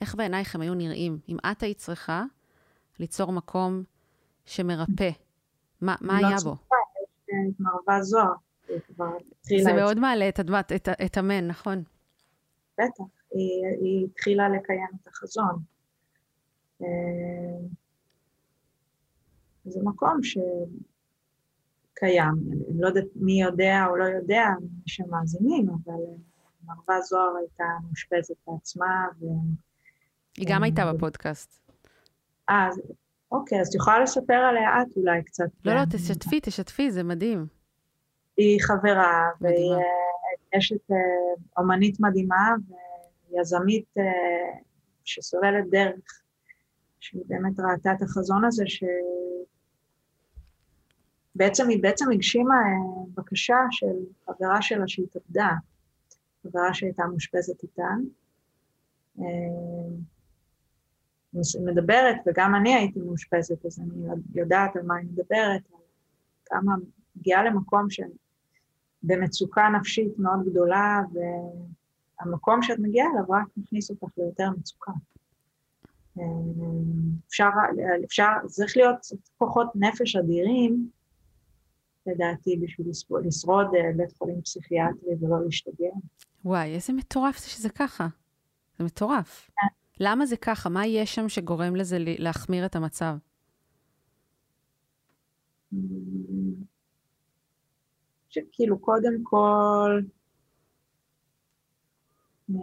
איך 0.00 0.14
בעינייך 0.14 0.54
הם 0.54 0.60
היו 0.60 0.74
נראים? 0.74 1.18
אם 1.28 1.36
את 1.52 1.62
היית 1.62 1.78
צריכה 1.78 2.24
ליצור 2.98 3.32
מקום 3.32 3.82
שמרפא 4.46 5.10
מה, 5.82 5.96
מה 6.00 6.20
לא 6.20 6.26
היה 6.26 6.36
בו? 6.44 6.50
יש 6.52 6.56
את 7.54 7.60
מרווה 7.60 8.02
זוהר, 8.02 8.34
זה 9.62 9.72
מאוד 9.72 9.98
מעלה 9.98 10.28
את, 10.28 10.38
הדמת, 10.38 10.72
את, 10.72 10.88
את 11.04 11.16
המן, 11.16 11.46
נכון? 11.46 11.82
בטח, 12.78 13.04
היא, 13.30 13.66
היא 13.80 14.06
התחילה 14.06 14.48
לקיים 14.48 14.88
את 15.02 15.08
החזון. 15.08 15.62
אה, 16.82 16.86
זה 19.64 19.80
מקום 19.84 20.20
שקיים, 20.22 20.48
אני 22.52 22.80
לא 22.80 22.88
יודעת 22.88 23.04
מי 23.14 23.42
יודע 23.42 23.86
או 23.88 23.96
לא 23.96 24.04
יודע, 24.04 24.44
מי 24.60 24.82
שמאזינים, 24.86 25.68
אבל 25.68 25.92
אה, 25.92 26.14
מרווה 26.64 27.00
זוהר 27.00 27.36
הייתה 27.36 27.64
מאושפזת 27.84 28.34
בעצמה. 28.46 29.06
ו... 29.20 29.26
היא 30.36 30.46
גם 30.48 30.62
הייתה 30.62 30.82
אה, 30.82 30.92
בפודקאסט. 30.92 31.60
אה, 32.50 32.68
אוקיי, 33.32 33.60
אז 33.60 33.68
את 33.68 33.74
יכולה 33.74 34.00
לספר 34.00 34.34
עליה 34.34 34.82
את 34.82 34.96
אולי 34.96 35.24
קצת. 35.24 35.44
לא, 35.64 35.74
לא, 35.74 35.84
תשתפי, 35.90 36.40
תשתפי, 36.42 36.90
זה 36.90 37.02
מדהים. 37.02 37.46
היא 38.36 38.60
חברה, 38.60 39.28
והיא 39.40 39.74
אשת 40.58 40.90
אה, 40.90 40.96
אומנית 41.58 42.00
מדהימה, 42.00 42.54
ויזמית 43.30 43.94
אה, 43.98 44.60
שסוללת 45.04 45.70
דרך, 45.70 46.22
שהיא 47.00 47.22
באמת 47.26 47.60
ראתה 47.60 47.92
את 47.92 48.02
החזון 48.02 48.44
הזה, 48.44 48.64
ש... 48.66 48.84
בעצם 51.34 51.68
היא 51.68 51.82
בעצם 51.82 52.10
הגשימה 52.12 52.54
אה, 52.54 53.04
בקשה 53.14 53.56
של 53.70 53.96
חברה 54.26 54.62
שלה 54.62 54.88
שהתאבדה, 54.88 55.50
חברה 56.42 56.74
שהייתה 56.74 57.02
מאושפזת 57.06 57.62
איתה. 57.62 57.88
מדברת, 61.64 62.16
וגם 62.26 62.54
אני 62.54 62.74
הייתי 62.74 63.00
מאושפזת, 63.00 63.66
אז 63.66 63.80
אני 63.80 64.14
יודעת 64.34 64.76
על 64.76 64.82
מה 64.82 64.96
היא 64.96 65.06
מדברת, 65.06 65.62
על 65.72 65.80
כמה 66.44 66.74
מגיעה 67.16 67.44
למקום 67.44 67.90
של 67.90 68.02
במצוקה 69.02 69.68
נפשית 69.68 70.18
מאוד 70.18 70.40
גדולה, 70.50 71.00
והמקום 72.20 72.62
שאת 72.62 72.78
מגיעה 72.78 73.06
אליו 73.12 73.24
רק 73.28 73.46
מכניס 73.56 73.90
אותך 73.90 74.18
ליותר 74.18 74.50
מצוקה. 74.58 74.92
אפשר, 77.28 77.48
אפשר, 78.04 78.28
צריך 78.46 78.76
להיות 78.76 79.06
כוחות 79.38 79.68
נפש 79.74 80.16
אדירים, 80.16 80.90
לדעתי, 82.06 82.56
בשביל 82.62 82.86
לשרוד 83.24 83.66
אה, 83.74 83.90
בית 83.96 84.12
חולים 84.18 84.42
פסיכיאטרי 84.42 85.14
ולא 85.20 85.44
להשתגע. 85.44 85.90
וואי, 86.44 86.74
איזה 86.74 86.92
מטורף 86.92 87.38
זה 87.38 87.48
שזה 87.48 87.68
ככה. 87.68 88.06
זה 88.78 88.84
מטורף. 88.84 89.50
כן. 89.60 89.79
למה 90.00 90.26
זה 90.26 90.36
ככה? 90.36 90.68
מה 90.68 90.86
יש 90.86 91.14
שם 91.14 91.28
שגורם 91.28 91.76
לזה 91.76 91.96
להחמיר 92.00 92.66
את 92.66 92.76
המצב? 92.76 93.16
שכאילו 98.28 98.78
קודם 98.78 99.12
כל 99.22 100.00
אה, 102.50 102.56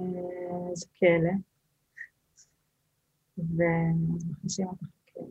זה 0.74 0.86
כלא. 1.00 1.32
ואז 3.38 4.25
מכניסים 4.29 4.67
אותך 4.67 4.84
לכלא. 4.84 5.27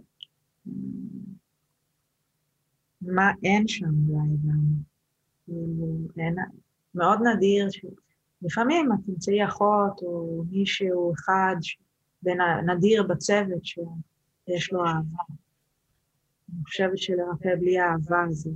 מה 3.03 3.31
אין 3.43 3.69
שם 3.69 3.85
אולי 4.09 4.37
גם? 4.47 4.61
כאילו, 5.45 5.99
אין, 6.17 6.37
מאוד 6.95 7.19
נדיר, 7.23 7.71
ש... 7.71 7.85
לפעמים 8.43 8.93
את 8.93 8.99
תמצאי 9.07 9.45
אחות 9.45 10.03
או 10.03 10.45
מישהו 10.51 11.13
אחד 11.15 11.57
בין 11.61 11.86
הנדיר 12.41 13.03
בצוות 13.03 13.65
שיש 13.65 14.73
לו 14.73 14.87
אהבה. 14.87 15.23
אני 16.55 16.65
חושבת 16.65 16.99
שלרפא 16.99 17.57
בלי 17.61 17.81
אהבה 17.81 18.25
זה, 18.31 18.51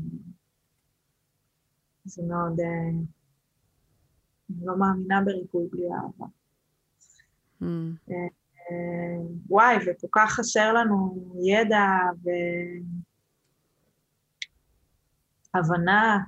זה 2.05 2.23
מאוד... 2.23 2.61
אה, 2.61 2.67
אני 4.51 4.67
לא 4.67 4.79
מאמינה 4.79 5.21
בריפוי 5.25 5.69
בלי 5.71 5.85
אהבה. 5.93 6.27
Mm. 7.63 7.67
וואי, 9.49 9.77
וכל 9.77 10.07
כך 10.13 10.31
חסר 10.31 10.73
לנו 10.73 11.27
ידע 11.45 11.87
והבנה 15.55 16.19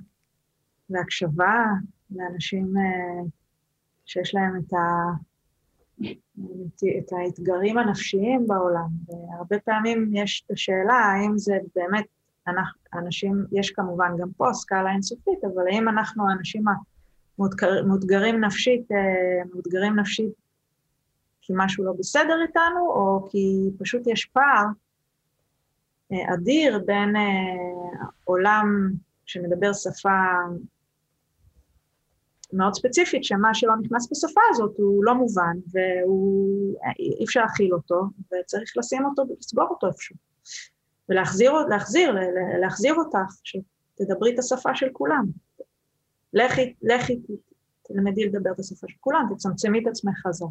והקשבה 0.90 1.64
לאנשים 2.10 2.74
שיש 4.04 4.34
להם 4.34 4.56
את, 4.56 4.72
ה... 4.72 4.76
את 6.98 7.12
האתגרים 7.12 7.78
הנפשיים 7.78 8.46
בעולם. 8.46 8.88
והרבה 9.06 9.58
פעמים 9.58 10.10
יש 10.14 10.42
את 10.46 10.50
השאלה 10.50 10.94
האם 10.94 11.38
זה 11.38 11.58
באמת, 11.74 12.04
אנחנו, 12.48 12.80
אנשים, 12.94 13.46
יש 13.52 13.70
כמובן 13.70 14.12
גם 14.18 14.28
פה 14.36 14.52
סקאלה 14.52 14.92
אינסופית, 14.92 15.44
אבל 15.44 15.62
האם 15.70 15.88
אנחנו 15.88 16.30
האנשים 16.30 16.64
המאותגרים 17.38 18.44
נפשית, 18.44 18.88
מאותגרים 19.52 19.98
נפשית 19.98 20.32
כי 21.42 21.52
משהו 21.56 21.84
לא 21.84 21.92
בסדר 21.98 22.42
איתנו, 22.42 22.90
או 22.90 23.28
כי 23.30 23.70
פשוט 23.78 24.02
יש 24.06 24.24
פער 24.24 24.66
אה, 26.12 26.34
אדיר 26.34 26.78
בין 26.86 27.16
אה, 27.16 28.06
עולם 28.24 28.90
שמדבר 29.26 29.72
שפה 29.72 30.10
מאוד 32.52 32.74
ספציפית, 32.74 33.24
שמה 33.24 33.54
שלא 33.54 33.72
נכנס 33.82 34.08
בשפה 34.12 34.40
הזאת 34.50 34.74
הוא 34.78 35.04
לא 35.04 35.14
מובן, 35.14 35.56
ואי 35.72 37.24
אפשר 37.24 37.40
להכיל 37.40 37.74
אותו, 37.74 38.02
וצריך 38.26 38.72
לשים 38.76 39.04
אותו 39.04 39.22
ולסגור 39.28 39.66
אותו 39.70 39.86
איפשהו. 39.86 40.16
ולהחזיר, 41.08 41.52
להחזיר, 41.52 42.14
להחזיר 42.60 42.94
אותך, 42.94 43.34
שתדברי 43.44 44.34
את 44.34 44.38
השפה 44.38 44.74
של 44.74 44.86
כולם. 44.92 45.24
לכי, 46.34 46.74
לכי, 46.82 47.20
תלמדי 47.82 48.24
לדבר 48.24 48.50
את 48.52 48.58
השפה 48.58 48.86
של 48.88 48.96
כולם, 49.00 49.26
תצמצמי 49.34 49.78
את 49.78 49.86
עצמך 49.86 50.14
חזרה. 50.26 50.48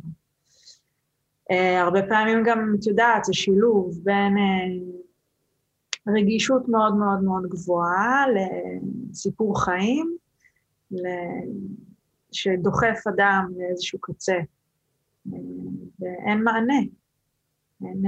Uh, 1.51 1.55
הרבה 1.79 1.99
פעמים 2.09 2.43
גם, 2.45 2.75
את 2.79 2.87
יודעת, 2.87 3.25
זה 3.25 3.33
שילוב 3.33 3.99
בין 4.03 4.35
uh, 4.37 6.11
רגישות 6.17 6.69
מאוד 6.69 6.95
מאוד 6.95 7.23
מאוד 7.23 7.43
גבוהה 7.49 8.25
לסיפור 9.09 9.63
חיים, 9.63 10.17
שדוחף 12.31 13.07
אדם 13.15 13.51
לאיזשהו 13.57 13.99
קצה, 13.99 14.37
ואין 15.99 16.43
מענה. 16.43 16.79
אין, 17.81 18.05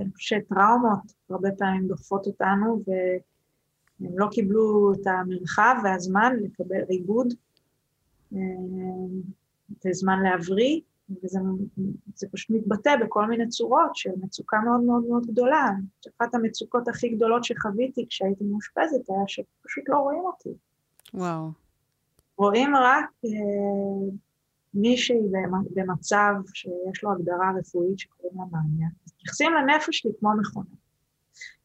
אני 0.00 0.10
חושבת 0.14 0.42
שטראומות 0.46 1.12
הרבה 1.30 1.48
פעמים 1.58 1.88
דוחפות 1.88 2.26
אותנו, 2.26 2.82
והם 2.86 4.18
לא 4.18 4.28
קיבלו 4.30 4.92
את 4.92 5.06
המרחב 5.06 5.76
והזמן 5.84 6.36
לקבל 6.42 6.82
עיבוד, 6.88 7.34
את 9.72 9.86
הזמן 9.86 10.22
להבריא, 10.22 10.80
וזה 11.10 12.26
פשוט 12.32 12.50
מתבטא 12.50 12.96
בכל 13.04 13.26
מיני 13.26 13.48
צורות 13.48 13.96
של 13.96 14.10
מצוקה 14.22 14.56
מאוד 14.64 14.80
מאוד 14.80 15.04
מאוד 15.08 15.26
גדולה. 15.26 15.70
אחת 16.18 16.34
המצוקות 16.34 16.88
הכי 16.88 17.08
גדולות 17.08 17.44
שחוויתי 17.44 18.06
כשהייתי 18.08 18.44
מאושפזת 18.44 19.10
היה 19.10 19.24
שפשוט 19.26 19.84
לא 19.88 19.98
רואים 19.98 20.24
אותי. 20.24 20.50
וואו. 21.14 21.61
רואים 22.38 22.76
רק 22.76 23.10
אה, 23.24 24.10
מישהי 24.74 25.18
במצב 25.74 26.34
שיש 26.54 27.04
לו 27.04 27.12
הגדרה 27.12 27.52
רפואית 27.58 27.98
שקוראים 27.98 28.38
לה 28.38 28.44
מאניה. 28.52 28.88
מתייחסים 29.06 29.52
לנפש 29.54 29.98
שלי 29.98 30.12
כמו 30.20 30.30
מכונה. 30.40 30.74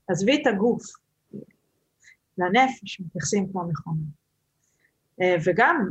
עזבי 0.07 0.41
את 0.41 0.47
הגוף, 0.47 0.83
לנפש 2.37 3.01
מתייחסים 3.01 3.51
כמו 3.51 3.63
מכונה. 3.69 4.01
אה, 5.21 5.35
וגם 5.45 5.89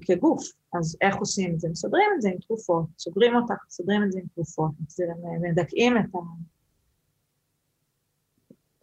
כגוף, 0.00 0.42
אז 0.78 0.96
איך 1.00 1.16
עושים 1.16 1.54
את 1.54 1.60
זה? 1.60 1.68
מסדרים 1.68 2.10
את 2.16 2.22
זה 2.22 2.28
עם 2.28 2.38
תרופות, 2.38 2.86
סוגרים 2.98 3.36
אותך, 3.36 3.54
מסדרים 3.66 4.02
את 4.02 4.12
זה 4.12 4.18
עם 4.18 4.26
תרופות, 4.34 4.70
מדכאים 5.40 5.98
את, 5.98 6.14
ה... 6.14 6.18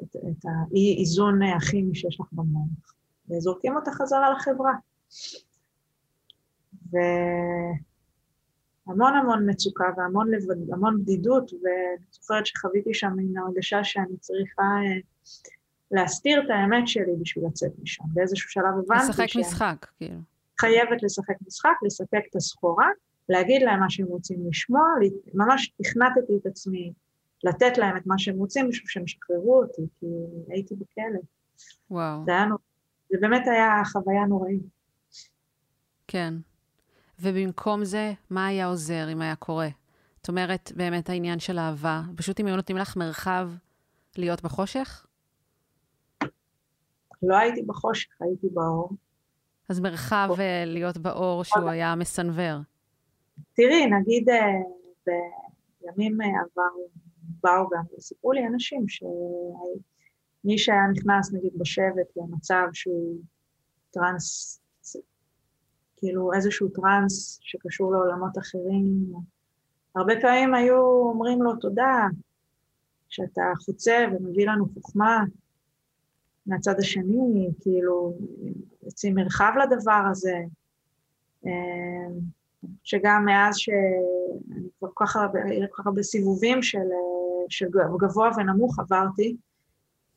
את, 0.04 0.16
את 0.16 0.46
האי-איזון 0.46 1.42
הכימי 1.42 1.96
שיש 1.96 2.20
לך 2.20 2.28
במוח, 2.32 2.94
וזורקים 3.30 3.76
אותך 3.76 3.92
חזרה 3.92 4.32
לחברה. 4.32 4.74
והמון 6.92 7.04
המון 9.14 9.50
מצוקה 9.50 9.86
והמון 9.98 10.32
לבד, 10.32 10.74
המון 10.74 11.02
בדידות, 11.02 11.54
ואני 11.54 12.06
זוכרת 12.12 12.46
שחוויתי 12.46 12.94
שם 12.94 13.12
מין 13.16 13.38
הרגשה 13.38 13.84
שאני 13.84 14.18
צריכה 14.20 14.64
אה, 14.64 15.00
להסתיר 15.92 16.42
את 16.46 16.50
האמת 16.50 16.88
שלי 16.88 17.16
בשביל 17.22 17.46
לצאת 17.48 17.72
משם. 17.82 18.04
באיזשהו 18.14 18.50
שלב 18.50 18.74
הבנתי 18.80 19.10
לשחק 19.10 19.28
ש... 19.28 19.38
משחק, 19.38 19.86
כאילו. 19.98 20.20
חייבת 20.62 21.04
לשחק 21.04 21.36
משחק, 21.48 21.76
לספק 21.86 22.22
את 22.30 22.36
הסחורה, 22.36 22.88
להגיד 23.30 23.62
להם 23.62 23.80
מה 23.80 23.90
שהם 23.90 24.08
רוצים 24.08 24.38
לשמוע, 24.50 24.88
ממש 25.34 25.74
תכנתתי 25.82 26.34
את 26.42 26.46
עצמי 26.46 26.94
לתת 27.44 27.78
להם 27.78 27.98
את 27.98 28.06
מה 28.06 28.16
שהם 28.18 28.36
רוצים 28.36 28.70
בשביל 28.70 28.88
שהם 28.88 29.04
ישחררו 29.04 29.62
אותי, 29.62 29.82
כי 30.00 30.06
הייתי 30.48 30.76
בכלא. 30.76 31.20
וואו. 31.92 32.24
זה, 32.26 32.32
היה, 32.32 32.46
זה 33.12 33.18
באמת 33.22 33.48
היה 33.48 33.82
חוויה 33.86 34.26
נוראית. 34.26 34.81
כן. 36.12 36.34
ובמקום 37.20 37.86
זה, 37.86 38.14
מה 38.30 38.48
היה 38.48 38.66
עוזר 38.66 39.12
אם 39.12 39.22
היה 39.22 39.36
קורה? 39.36 39.68
זאת 40.18 40.30
אומרת, 40.30 40.72
באמת 40.76 41.10
העניין 41.10 41.40
של 41.40 41.60
אהבה, 41.60 42.02
פשוט 42.16 42.40
אם 42.40 42.46
היו 42.46 42.56
נותנים 42.56 42.78
לך 42.78 42.98
מרחב 42.98 43.50
להיות 44.18 44.42
בחושך? 44.42 45.06
לא 47.24 47.38
הייתי 47.38 47.62
בחושך, 47.62 48.10
הייתי 48.20 48.48
באור. 48.54 48.90
אז 49.70 49.80
מרחב 49.80 50.30
אה, 50.40 50.64
להיות 50.66 50.98
באור 50.98 51.44
שהוא 51.44 51.70
היה 51.70 51.96
מסנוור. 51.96 52.58
תראי, 53.54 53.86
נגיד 53.86 54.30
אה, 54.30 55.16
בימים 55.82 56.22
אה, 56.22 56.28
עברו, 56.28 56.88
באו 57.44 57.70
גם 57.70 57.84
וסיפרו 57.98 58.32
לי 58.32 58.48
אנשים 58.48 58.86
שמי 58.88 60.58
שהיה 60.58 60.88
נכנס 60.94 61.34
נגיד 61.34 61.52
בשבט 61.58 62.18
למצב 62.18 62.68
שהוא 62.74 63.18
טרנס, 63.92 64.61
כאילו 66.02 66.34
איזשהו 66.34 66.70
טרנס 66.70 67.40
שקשור 67.42 67.92
לעולמות 67.92 68.38
אחרים, 68.38 69.14
הרבה 69.96 70.14
פעמים 70.22 70.54
היו 70.54 70.78
אומרים 70.84 71.42
לו 71.42 71.56
תודה, 71.56 72.08
שאתה 73.10 73.42
חוצה 73.66 74.06
ומביא 74.12 74.48
לנו 74.48 74.66
חוכמה, 74.74 75.24
מהצד 76.46 76.80
השני, 76.80 77.50
כאילו, 77.62 78.18
יוצאים 78.84 79.16
מרחב 79.16 79.52
לדבר 79.64 80.04
הזה. 80.12 80.38
אמ, 81.46 82.20
שגם 82.84 83.26
מאז 83.26 83.58
שאני 83.58 84.68
כבר 84.80 84.90
כל 84.94 85.06
כך 85.06 85.16
הרבה 85.86 86.04
סיבובים 86.04 86.64
של, 86.64 86.88
של 87.50 87.66
גבוה 88.00 88.30
ונמוך 88.38 88.80
עברתי, 88.80 89.36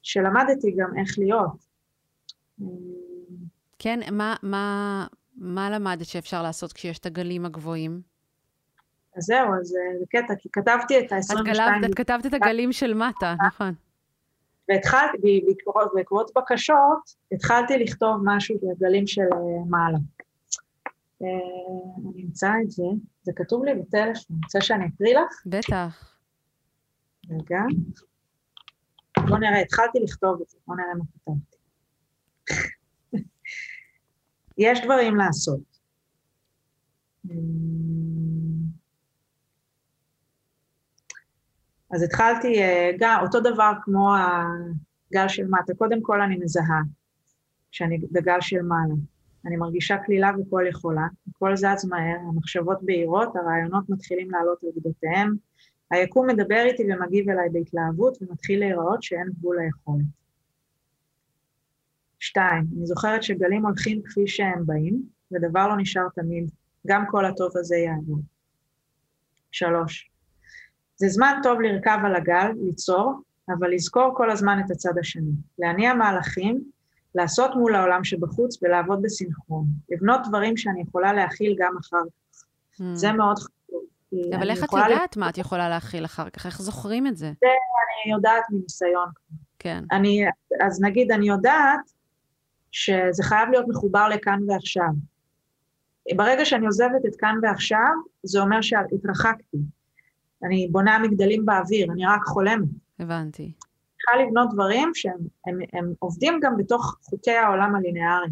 שלמדתי 0.03 0.75
גם 0.77 0.99
איך 0.99 1.19
להיות. 1.19 1.67
כן, 3.79 4.01
מה, 4.13 4.35
מה, 4.43 5.07
מה 5.37 5.71
למדת 5.71 6.07
שאפשר 6.07 6.43
לעשות 6.43 6.73
כשיש 6.73 6.99
את 6.99 7.07
הגלים 7.07 7.47
הגבוהים? 7.47 8.01
אז 9.17 9.25
זהו, 9.25 9.55
אז 9.61 9.67
זה 9.69 10.05
קטע, 10.09 10.35
כי 10.39 10.49
כתבתי 10.53 10.99
את 10.99 11.13
ה-22... 11.13 11.61
את 11.87 11.95
כתבת 11.95 12.27
את 12.27 12.35
הגלים 12.35 12.73
של 12.73 12.95
מטה, 12.95 13.35
נכון. 13.47 13.75
והתחלתי, 14.69 15.45
בעקבות, 15.95 16.31
בקשות, 16.37 17.15
התחלתי 17.33 17.79
לכתוב 17.79 18.17
משהו 18.25 18.57
בגלים 18.63 19.07
של 19.07 19.23
אה, 19.33 19.65
מעלה. 19.69 19.99
אה, 21.23 21.29
אני 22.13 22.23
אמצא 22.23 22.51
את 22.65 22.71
זה, 22.71 22.83
זה 23.23 23.33
כתוב 23.37 23.65
לי 23.65 23.75
בטלפון, 23.75 24.37
רוצה 24.45 24.61
שאני 24.61 24.85
אקריא 24.87 25.19
לך? 25.19 25.43
בטח. 25.47 26.17
רגע. 27.31 27.61
בוא 29.29 29.39
נראה, 29.39 29.61
התחלתי 29.61 29.99
לכתוב 30.01 30.41
את 30.43 30.49
זה, 30.49 30.59
בוא 30.67 30.77
נראה 30.77 30.95
מה 30.99 31.05
כתבתי. 31.15 31.57
יש 34.59 34.81
דברים 34.85 35.17
לעשות. 35.17 35.61
אז 41.91 42.03
התחלתי 42.03 42.63
אה, 42.63 42.91
גם 42.99 43.21
אותו 43.23 43.41
דבר 43.41 43.73
כמו 43.83 44.15
הגל 44.17 45.29
של 45.29 45.47
מטה. 45.47 45.75
קודם 45.75 46.03
כל 46.03 46.21
אני 46.21 46.37
מזהה 46.37 46.81
שאני 47.71 47.99
בגל 48.13 48.41
של 48.41 48.63
מעלה. 48.63 48.95
אני 49.47 49.57
מרגישה 49.57 49.97
כלילה 50.07 50.31
וכל 50.39 50.65
יכולה, 50.69 51.07
הכל 51.31 51.57
זז 51.57 51.85
מהר, 51.89 52.19
המחשבות 52.29 52.79
בהירות, 52.83 53.37
הרעיונות 53.37 53.89
מתחילים 53.89 54.31
לעלות 54.31 54.63
על 54.63 54.69
גדותיהם, 54.77 55.35
היקום 55.91 56.27
מדבר 56.27 56.63
איתי 56.65 56.83
ומגיב 56.83 57.31
אליי 57.31 57.49
בהתלהבות 57.53 58.19
ומתחיל 58.23 58.61
להיראות 58.61 59.03
שאין 59.03 59.31
גבול 59.39 59.59
ליכולת. 59.61 60.24
שתיים, 62.25 62.65
אני 62.77 62.87
זוכרת 62.87 63.23
שגלים 63.23 63.67
הולכים 63.67 64.03
כפי 64.05 64.27
שהם 64.27 64.67
באים, 64.67 65.03
ודבר 65.33 65.69
לא 65.69 65.77
נשאר 65.77 66.09
תמיד, 66.15 66.51
גם 66.87 67.05
כל 67.11 67.27
הטוב 67.27 67.51
הזה 67.57 67.77
יעבור. 67.77 68.19
שלוש, 69.51 70.11
זה 70.97 71.09
זמן 71.09 71.41
טוב 71.43 71.61
לרכב 71.61 71.99
על 72.05 72.17
הגל, 72.17 72.51
ליצור, 72.67 73.13
אבל 73.49 73.71
לזכור 73.71 74.15
כל 74.17 74.31
הזמן 74.31 74.63
את 74.67 74.71
הצד 74.71 74.99
השני. 75.01 75.33
להניע 75.59 75.95
מהלכים, 75.95 76.65
לעשות 77.15 77.51
מול 77.57 77.75
העולם 77.75 78.05
שבחוץ 78.05 78.63
ולעבוד 78.63 79.03
בסינכרון. 79.03 79.67
לבנות 79.91 80.21
דברים 80.29 80.57
שאני 80.57 80.83
יכולה 80.83 81.13
להכיל 81.13 81.57
גם 81.59 81.77
אחר 81.81 81.97
כך. 81.99 82.43
Mm. 82.81 82.85
זה 82.95 83.13
מאוד 83.13 83.39
חשוב. 83.39 83.85
אבל 84.37 84.51
איך 84.51 84.65
את 84.65 84.73
יודעת 84.73 85.17
מה 85.17 85.29
את 85.29 85.39
יכולה 85.39 85.69
להכיל 85.69 86.05
אחר 86.05 86.31
כך? 86.31 86.47
איך 86.47 86.63
זוכרים 86.63 87.07
את 87.07 87.17
זה? 87.17 87.33
זה 87.41 87.49
אני 88.05 88.13
יודעת 88.13 88.45
מניסיון. 88.51 89.09
כן. 89.59 89.85
אני, 89.93 90.25
אז 90.67 90.83
נגיד, 90.83 91.13
אני 91.13 91.29
יודעת 91.29 91.93
שזה 92.75 93.23
חייב 93.23 93.49
להיות 93.51 93.67
מחובר 93.69 94.09
לכאן 94.09 94.41
ועכשיו. 94.49 94.89
ברגע 96.17 96.45
שאני 96.45 96.67
עוזבת 96.67 97.07
את 97.09 97.17
כאן 97.19 97.39
ועכשיו, 97.43 97.93
זה 98.23 98.41
אומר 98.41 98.61
שהתרחקתי. 98.61 99.57
אני 100.43 100.69
בונה 100.71 100.99
מגדלים 100.99 101.47
באוויר, 101.47 101.93
אני 101.93 102.07
רק 102.07 102.21
חולמת. 102.25 102.69
הבנתי. 102.99 103.53
צריכה 103.97 104.23
לבנות 104.23 104.49
דברים 104.53 104.91
שהם 104.95 105.19
הם, 105.47 105.59
הם 105.73 105.93
עובדים 105.99 106.41
גם 106.43 106.57
בתוך 106.57 106.99
חוקי 107.03 107.31
העולם 107.31 107.75
הלינארי. 107.75 108.29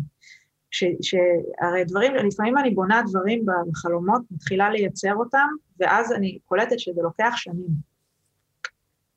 שהרי 1.03 1.85
דברים, 1.85 2.15
לפעמים 2.15 2.59
אני 2.59 2.71
בונה 2.71 3.03
דברים 3.09 3.47
בחלומות, 3.71 4.23
מתחילה 4.31 4.71
לייצר 4.71 5.15
אותם, 5.15 5.49
ואז 5.81 6.13
אני 6.13 6.39
קולטת 6.45 6.79
שזה 6.79 7.03
לוקח 7.03 7.33
שנים 7.37 7.71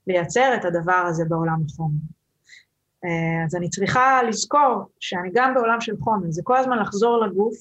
לייצר 0.08 0.56
את 0.56 0.66
הדבר 0.66 1.06
הזה 1.10 1.24
בעולם 1.30 1.58
החומר. 1.66 2.15
אה, 3.06 3.46
אז 3.46 3.56
אני 3.56 3.70
צריכה 3.70 4.24
לזכור 4.28 4.84
שאני 5.00 5.30
גם 5.34 5.54
בעולם 5.54 5.82
של 5.82 5.98
חומר, 5.98 6.32
זה 6.32 6.42
כל 6.44 6.58
הזמן 6.58 6.80
לחזור 6.80 7.26
לגוף 7.26 7.56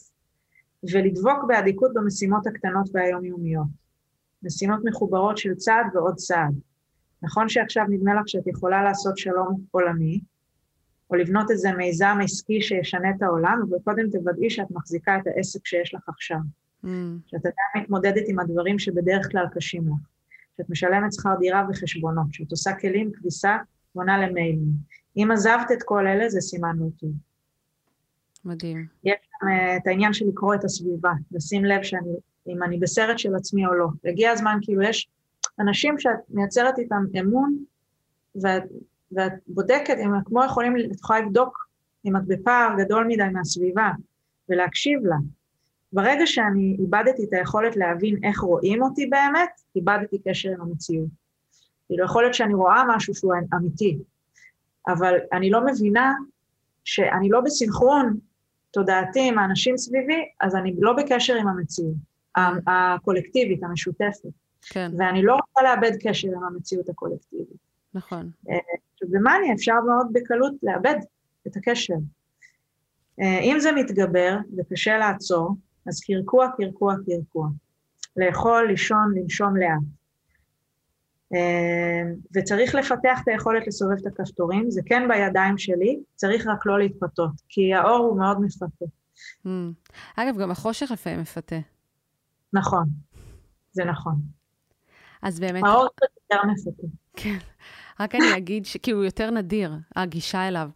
ולדבוק 0.93 1.45
באדיקות 1.49 1.91
במשימות 1.95 2.47
הקטנות 2.47 2.89
והיומיומיות. 2.93 3.67
משימות 4.43 4.81
מחוברות 4.85 5.39
של 5.39 5.55
צעד 5.55 5.87
ועוד 5.95 6.15
צעד. 6.15 6.55
נכון 7.23 7.49
שעכשיו 7.49 7.85
נדמה 7.89 8.15
לך 8.15 8.29
שאת 8.29 8.47
יכולה 8.47 8.83
לעשות 8.83 9.19
שלום 9.19 9.61
עולמי, 9.71 10.21
או 11.11 11.17
לבנות 11.17 11.51
איזה 11.51 11.73
מיזם 11.73 12.19
עסקי 12.23 12.63
שישנה 12.63 13.11
את 13.17 13.23
העולם, 13.23 13.61
אבל 13.69 13.79
קודם 13.85 14.11
תוודאי 14.11 14.51
שאת 14.51 14.71
מחזיקה 14.71 15.19
את 15.19 15.27
העסק 15.27 15.67
שיש 15.67 15.95
לך 15.95 16.09
עכשיו. 16.09 16.39
Mm. 16.85 16.89
שאת 17.27 17.41
עדיין 17.41 17.85
מתמודדת 17.85 18.23
עם 18.27 18.39
הדברים 18.39 18.79
שבדרך 18.79 19.31
כלל 19.31 19.47
קשים 19.55 19.83
לך. 19.83 20.09
שאת 20.57 20.71
משלמת 20.71 21.13
שכר 21.13 21.35
דירה 21.41 21.67
וחשבונות, 21.71 22.27
שאת 22.33 22.51
עושה 22.51 22.73
כלים, 22.73 23.13
כביסה, 23.13 23.57
בונה 23.95 24.27
למיילים. 24.27 24.73
אם 25.17 25.31
עזבת 25.33 25.73
את 25.73 25.83
כל 25.83 26.07
אלה, 26.07 26.29
זה 26.29 26.41
סימן 26.41 26.77
לא 26.79 26.87
טוב. 27.01 27.11
מדהים. 28.45 28.87
יש 29.05 29.15
גם 29.15 29.49
uh, 29.49 29.77
את 29.77 29.87
העניין 29.87 30.13
של 30.13 30.25
לקרוא 30.29 30.55
את 30.55 30.65
הסביבה, 30.65 31.13
לשים 31.33 31.65
לב 31.65 31.83
שאני, 31.83 32.15
אם 32.49 32.63
אני 32.63 32.79
בסרט 32.79 33.19
של 33.19 33.35
עצמי 33.35 33.67
או 33.67 33.75
לא. 33.75 33.87
הגיע 34.05 34.31
הזמן, 34.31 34.59
כאילו, 34.63 34.83
יש 34.83 35.09
אנשים 35.61 35.99
שאת 35.99 36.19
מייצרת 36.31 36.79
איתם 36.79 37.05
אמון, 37.21 37.57
ואת, 38.35 38.63
ואת 39.13 39.33
בודקת, 39.47 39.97
אם 40.05 40.11
כמו 40.25 40.45
יכולים, 40.45 40.77
את 40.77 41.01
יכולה 41.01 41.21
לבדוק 41.21 41.69
אם 42.07 42.17
את 42.17 42.23
בפער 42.27 42.75
גדול 42.79 43.07
מדי 43.09 43.29
מהסביבה, 43.33 43.91
ולהקשיב 44.49 45.01
לה. 45.05 45.17
ברגע 45.93 46.27
שאני 46.27 46.77
איבדתי 46.79 47.25
את 47.25 47.33
היכולת 47.33 47.77
להבין 47.77 48.25
איך 48.25 48.41
רואים 48.41 48.83
אותי 48.83 49.07
באמת, 49.07 49.51
איבדתי 49.77 50.19
קשר 50.19 50.51
עם 50.51 50.61
המציאות. 50.61 51.09
כאילו, 51.87 52.05
יכול 52.05 52.23
להיות 52.23 52.35
שאני 52.35 52.55
רואה 52.55 52.83
משהו 52.97 53.15
שהוא 53.15 53.35
אמיתי, 53.55 53.99
אבל 54.89 55.15
אני 55.33 55.51
לא 55.51 55.67
מבינה 55.67 56.13
שאני 56.85 57.29
לא 57.29 57.41
בסינכרון 57.41 58.19
תודעתי 58.71 59.29
עם 59.29 59.39
האנשים 59.39 59.77
סביבי, 59.77 60.29
אז 60.41 60.57
אני 60.57 60.75
לא 60.79 60.93
בקשר 60.93 61.35
עם 61.35 61.49
המציאות, 61.49 61.95
הקולקטיבית, 62.67 63.63
המשותפת. 63.63 64.29
כן. 64.71 64.91
ואני 64.99 65.23
לא 65.23 65.35
רוצה 65.35 65.63
לאבד 65.63 65.93
קשר 66.03 66.29
עם 66.29 66.45
המציאות 66.45 66.89
הקולקטיבית. 66.89 67.65
נכון. 67.95 68.31
אה, 68.51 68.57
במאניה 69.03 69.55
אפשר 69.55 69.81
מאוד 69.87 70.07
בקלות 70.13 70.53
לאבד 70.63 70.95
את 71.47 71.57
הקשר. 71.57 71.95
אה, 73.21 73.41
אם 73.41 73.57
זה 73.61 73.73
מתגבר 73.73 74.37
וקשה 74.57 74.99
לעצור, 74.99 75.57
אז 75.87 76.01
קרקוע, 76.01 76.49
קרקוע, 76.57 76.95
קרקוע. 77.07 77.49
לאכול, 78.17 78.67
לישון, 78.69 79.15
לנשום 79.17 79.57
לאט. 79.57 79.83
אה, 81.35 82.13
וצריך 82.35 82.75
לפתח 82.75 83.21
את 83.23 83.29
היכולת 83.29 83.67
לסובב 83.67 83.97
את 84.01 84.07
הכפתורים, 84.07 84.71
זה 84.71 84.81
כן 84.87 85.09
בידיים 85.09 85.59
שלי, 85.59 85.99
צריך 86.15 86.47
רק 86.47 86.67
לא 86.67 86.79
להתפתות, 86.79 87.33
כי 87.49 87.75
האור 87.75 88.07
הוא 88.07 88.19
מאוד 88.19 88.41
מפתה. 88.41 88.85
Mm. 89.47 89.49
אגב, 90.17 90.39
גם 90.39 90.51
החושך 90.51 90.91
לפעמים 90.91 91.21
מפתה. 91.21 91.57
נכון, 92.53 92.85
זה 93.73 93.85
נכון. 93.85 94.15
אז 95.23 95.41
באמת... 95.41 95.63
האור 95.67 95.89
יותר 96.03 96.47
מפתה. 96.47 96.87
כן. 97.17 97.37
רק 98.01 98.15
אני 98.15 98.37
אגיד, 98.37 98.67
ש... 98.67 98.77
כי 98.77 98.91
הוא 98.91 99.05
יותר 99.05 99.31
נדיר, 99.31 99.73
הגישה 99.97 100.49
אליו. 100.49 100.69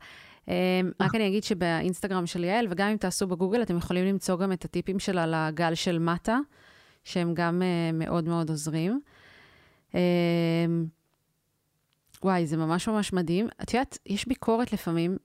אמ, 0.49 0.53
רק 1.01 1.15
אני 1.15 1.29
אגיד 1.29 1.45
שבאינסטגרם 1.45 2.27
של 2.27 2.45
יעל, 2.45 2.67
וגם 2.71 2.89
אם 2.89 2.97
תעשו 2.97 3.27
בגוגל, 3.27 3.63
אתם 3.63 3.77
יכולים 3.77 4.05
למצוא 4.05 4.37
גם 4.37 4.53
את 4.53 4.65
הטיפים 4.65 4.99
שלה 4.99 5.27
לגל 5.27 5.75
של 5.75 5.99
מטה, 5.99 6.39
שהם 7.05 7.35
גם 7.35 7.63
uh, 7.63 7.95
מאוד 7.95 8.29
מאוד 8.29 8.51
עוזרים. 8.51 9.01
Um, 9.93 9.97
וואי, 12.25 12.47
זה 12.47 12.57
ממש 12.57 12.89
ממש 12.89 13.13
מדהים. 13.13 13.49
את 13.63 13.75
יודעת, 13.75 13.99
יש 14.07 14.29
ביקורת 14.29 14.73
לפעמים 14.73 15.17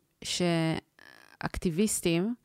שאקטיביסטים 1.43 2.35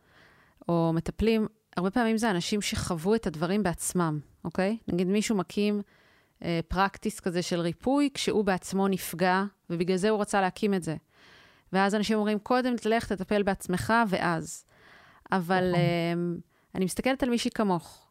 או 0.68 0.92
מטפלים, 0.94 1.46
הרבה 1.76 1.90
פעמים 1.90 2.16
זה 2.16 2.30
אנשים 2.30 2.62
שחוו 2.62 3.14
את 3.14 3.26
הדברים 3.26 3.62
בעצמם, 3.62 4.18
אוקיי? 4.44 4.76
נגיד 4.88 5.06
מישהו 5.06 5.36
מקים 5.36 5.82
אה, 6.44 6.60
פרקטיס 6.68 7.20
כזה 7.20 7.42
של 7.42 7.60
ריפוי, 7.60 8.10
כשהוא 8.14 8.44
בעצמו 8.44 8.88
נפגע, 8.88 9.44
ובגלל 9.70 9.96
זה 9.96 10.10
הוא 10.10 10.20
רצה 10.20 10.40
להקים 10.40 10.74
את 10.74 10.82
זה. 10.82 10.96
ואז 11.72 11.94
אנשים 11.94 12.18
אומרים, 12.18 12.38
קודם 12.38 12.76
תלך, 12.76 13.12
תטפל 13.12 13.42
בעצמך, 13.42 13.92
ואז. 14.08 14.64
אבל. 15.32 15.72
אה, 15.74 16.12
אני 16.74 16.84
מסתכלת 16.84 17.22
על 17.22 17.30
מישהי 17.30 17.50
כמוך, 17.50 18.08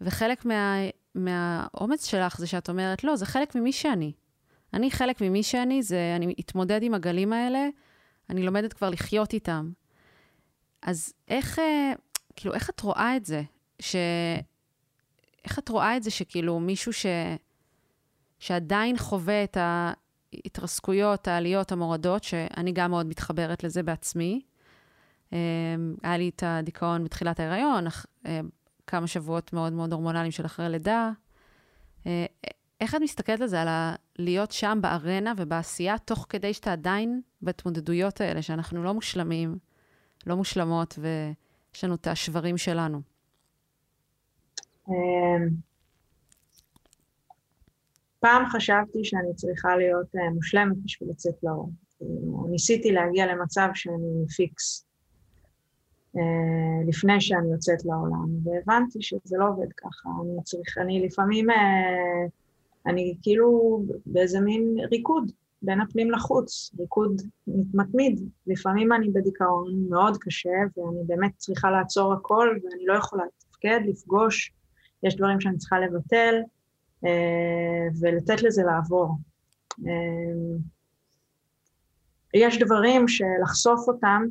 וחלק 0.00 0.44
מה, 0.44 0.76
מהאומץ 1.18 2.06
שלך 2.06 2.38
זה 2.38 2.46
שאת 2.46 2.68
אומרת, 2.68 3.04
לא, 3.04 3.16
זה 3.16 3.26
חלק 3.26 3.54
ממי 3.54 3.72
שאני. 3.72 4.12
אני 4.74 4.90
חלק 4.90 5.20
ממי 5.20 5.42
שאני, 5.42 5.82
זה, 5.82 6.12
אני 6.16 6.34
אתמודד 6.40 6.82
עם 6.82 6.94
הגלים 6.94 7.32
האלה, 7.32 7.68
אני 8.30 8.42
לומדת 8.42 8.72
כבר 8.72 8.90
לחיות 8.90 9.32
איתם. 9.32 9.70
אז 10.82 11.12
איך, 11.28 11.58
אה, 11.58 11.92
כאילו, 12.36 12.54
איך 12.54 12.70
את 12.70 12.80
רואה 12.80 13.16
את 13.16 13.24
זה? 13.24 13.42
ש... 13.80 13.96
איך 15.44 15.58
את 15.58 15.68
רואה 15.68 15.96
את 15.96 16.02
זה 16.02 16.10
שכאילו 16.10 16.60
מישהו 16.60 16.92
ש... 16.92 17.06
שעדיין 18.38 18.98
חווה 18.98 19.44
את 19.44 19.56
ההתרסקויות, 19.60 21.28
העליות, 21.28 21.72
המורדות, 21.72 22.24
שאני 22.24 22.72
גם 22.72 22.90
מאוד 22.90 23.06
מתחברת 23.06 23.64
לזה 23.64 23.82
בעצמי. 23.82 24.40
אמ, 25.32 25.38
היה 26.02 26.16
לי 26.16 26.28
את 26.28 26.42
הדיכאון 26.46 27.04
בתחילת 27.04 27.40
ההיריון, 27.40 27.86
אה, 28.26 28.40
כמה 28.90 29.06
שבועות 29.06 29.52
מאוד 29.52 29.72
מאוד 29.72 29.92
הורמונליים 29.92 30.30
של 30.30 30.46
אחרי 30.46 30.68
לידה. 30.68 31.10
אה, 32.06 32.26
איך 32.80 32.94
את 32.94 33.00
מסתכלת 33.00 33.40
על 33.40 33.46
זה, 33.46 33.62
על 33.62 33.68
ה- 33.68 33.94
להיות 34.18 34.52
שם 34.52 34.78
בארנה 34.82 35.32
ובעשייה, 35.36 35.98
תוך 35.98 36.26
כדי 36.28 36.54
שאתה 36.54 36.72
עדיין 36.72 37.20
בהתמודדויות 37.42 38.20
האלה, 38.20 38.42
שאנחנו 38.42 38.84
לא 38.84 38.94
מושלמים, 38.94 39.58
לא 40.26 40.36
מושלמות, 40.36 40.98
ויש 40.98 41.84
לנו 41.84 41.94
את 41.94 42.06
השברים 42.06 42.58
שלנו? 42.58 43.00
אמ, 44.88 45.48
פעם 48.20 48.46
חשבתי 48.46 48.98
שאני 49.04 49.34
צריכה 49.34 49.76
להיות 49.76 50.06
uh, 50.14 50.34
מושלמת 50.34 50.76
בשביל 50.84 51.10
לצאת 51.10 51.34
לאור. 51.42 51.70
ניסיתי 52.50 52.92
להגיע 52.92 53.26
למצב 53.26 53.68
שאני 53.74 54.26
פיקס 54.36 54.87
לפני 56.86 57.20
שאני 57.20 57.52
יוצאת 57.52 57.84
לעולם, 57.84 58.28
והבנתי 58.44 59.02
שזה 59.02 59.36
לא 59.38 59.48
עובד 59.48 59.72
ככה. 59.76 60.08
אני 60.22 60.42
צריך, 60.42 60.78
אני 60.78 61.06
לפעמים, 61.06 61.50
uh, 61.50 61.54
אני 62.86 63.16
כאילו 63.22 63.80
באיזה 64.06 64.40
מין 64.40 64.76
ריקוד 64.90 65.32
בין 65.62 65.80
הפנים 65.80 66.10
לחוץ, 66.10 66.70
ריקוד 66.80 67.22
מתמיד. 67.74 68.20
לפעמים 68.46 68.92
אני 68.92 69.10
בדיכאון 69.10 69.86
מאוד 69.88 70.16
קשה, 70.20 70.58
ואני 70.76 71.02
באמת 71.06 71.32
צריכה 71.36 71.70
לעצור 71.70 72.12
הכל, 72.12 72.58
ואני 72.64 72.86
לא 72.86 72.94
יכולה 72.94 73.24
לתפקד, 73.24 73.80
לפגוש, 73.86 74.52
יש 75.02 75.16
דברים 75.16 75.40
שאני 75.40 75.56
צריכה 75.56 75.78
לבטל. 75.80 76.34
אה, 77.04 77.88
ולתת 78.00 78.42
לזה 78.42 78.62
לעבור. 78.62 79.16
אה, 79.86 80.58
יש 82.34 82.58
דברים 82.58 83.08
שלחשוף 83.08 83.88
אותם 83.88 84.22
אה, 84.22 84.28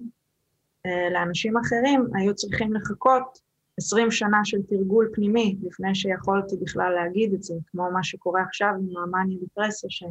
לאנשים 1.12 1.58
אחרים 1.58 2.08
היו 2.14 2.36
צריכים 2.36 2.74
לחכות 2.74 3.40
עשרים 3.78 4.12
שנה 4.12 4.40
של 4.44 4.58
תרגול 4.70 5.10
פנימי, 5.14 5.58
לפני 5.64 5.96
שיכולתי 5.96 6.56
בכלל 6.62 6.94
להגיד 6.94 7.34
את 7.34 7.44
זה, 7.44 7.54
כמו 7.68 7.92
מה 7.92 8.04
שקורה 8.04 8.42
עכשיו 8.42 8.70
עם 8.70 8.98
המאניה 8.98 9.38
דיפרסיה, 9.40 9.90
ש... 9.90 10.04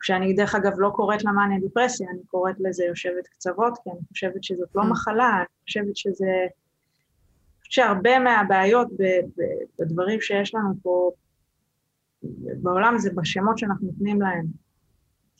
כשאני 0.00 0.32
דרך 0.32 0.54
אגב 0.54 0.72
לא 0.76 0.90
קוראת 0.94 1.24
לה 1.24 1.32
מאניה 1.32 1.60
דיפרסיה, 1.60 2.08
אני 2.10 2.20
קוראת 2.26 2.56
לזה 2.60 2.84
יושבת 2.84 3.26
קצוות, 3.26 3.78
כי 3.84 3.90
אני 3.90 4.00
חושבת 4.12 4.44
שזאת 4.44 4.68
לא 4.74 4.82
mm. 4.82 4.86
מחלה, 4.86 5.36
אני 5.36 5.64
חושבת 5.64 5.96
שזה... 5.96 6.46
שהרבה 7.62 8.18
מהבעיות 8.18 8.88
בדברים 9.78 10.20
שיש 10.20 10.54
לנו 10.54 10.74
פה 10.82 11.10
בעולם 12.62 12.98
זה 12.98 13.10
בשמות 13.14 13.58
שאנחנו 13.58 13.86
נותנים 13.86 14.22
להם. 14.22 14.46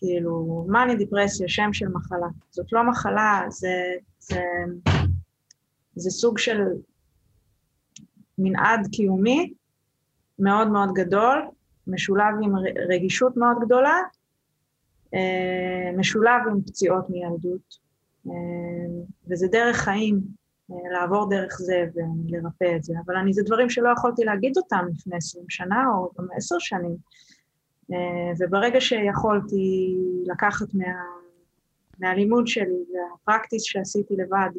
כאילו, 0.00 0.66
מאניה 0.68 0.96
דיפרסיה, 0.96 1.48
שם 1.48 1.72
של 1.72 1.88
מחלה. 1.88 2.26
זאת 2.50 2.72
לא 2.72 2.90
מחלה, 2.90 3.42
זה, 3.48 3.74
זה, 4.18 4.40
זה 5.94 6.10
סוג 6.10 6.38
של 6.38 6.58
מנעד 8.38 8.86
קיומי 8.92 9.54
מאוד 10.38 10.68
מאוד 10.68 10.90
גדול, 10.94 11.42
משולב 11.86 12.34
עם 12.42 12.52
רגישות 12.88 13.36
מאוד 13.36 13.56
גדולה, 13.60 13.96
אה, 15.14 15.92
משולב 15.96 16.40
עם 16.50 16.62
פציעות 16.62 17.10
מילדות, 17.10 17.78
אה, 18.26 18.32
וזה 19.30 19.48
דרך 19.48 19.76
חיים, 19.76 20.20
אה, 20.70 20.76
לעבור 20.92 21.30
דרך 21.30 21.58
זה 21.58 21.84
ולרפא 21.94 22.76
את 22.76 22.84
זה. 22.84 22.94
אבל 23.06 23.16
אני, 23.16 23.32
זה 23.32 23.42
דברים 23.42 23.70
שלא 23.70 23.88
יכולתי 23.96 24.24
להגיד 24.24 24.52
אותם 24.56 24.84
לפני 24.94 25.16
עשרים 25.16 25.44
שנה 25.48 25.84
או 25.94 26.10
גם 26.18 26.26
עשר 26.36 26.58
שנים. 26.58 26.96
וברגע 28.38 28.80
שיכולתי 28.80 29.96
לקחת 30.26 30.74
מה, 30.74 30.84
מהלימוד 31.98 32.46
שלי 32.46 32.84
והפרקטיס 32.92 33.62
שעשיתי 33.62 34.14
לבד, 34.16 34.50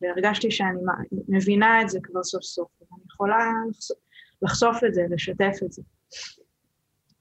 והרגשתי 0.00 0.50
שאני 0.50 0.80
מבינה 1.28 1.82
את 1.82 1.88
זה 1.88 1.98
כבר 2.02 2.22
סוף 2.22 2.42
סוף, 2.42 2.68
אני 2.80 3.00
יכולה 3.06 3.52
לחשוף, 3.68 3.98
לחשוף 4.42 4.84
את 4.84 4.94
זה, 4.94 5.02
לשתף 5.10 5.56
את 5.64 5.72
זה. 5.72 5.82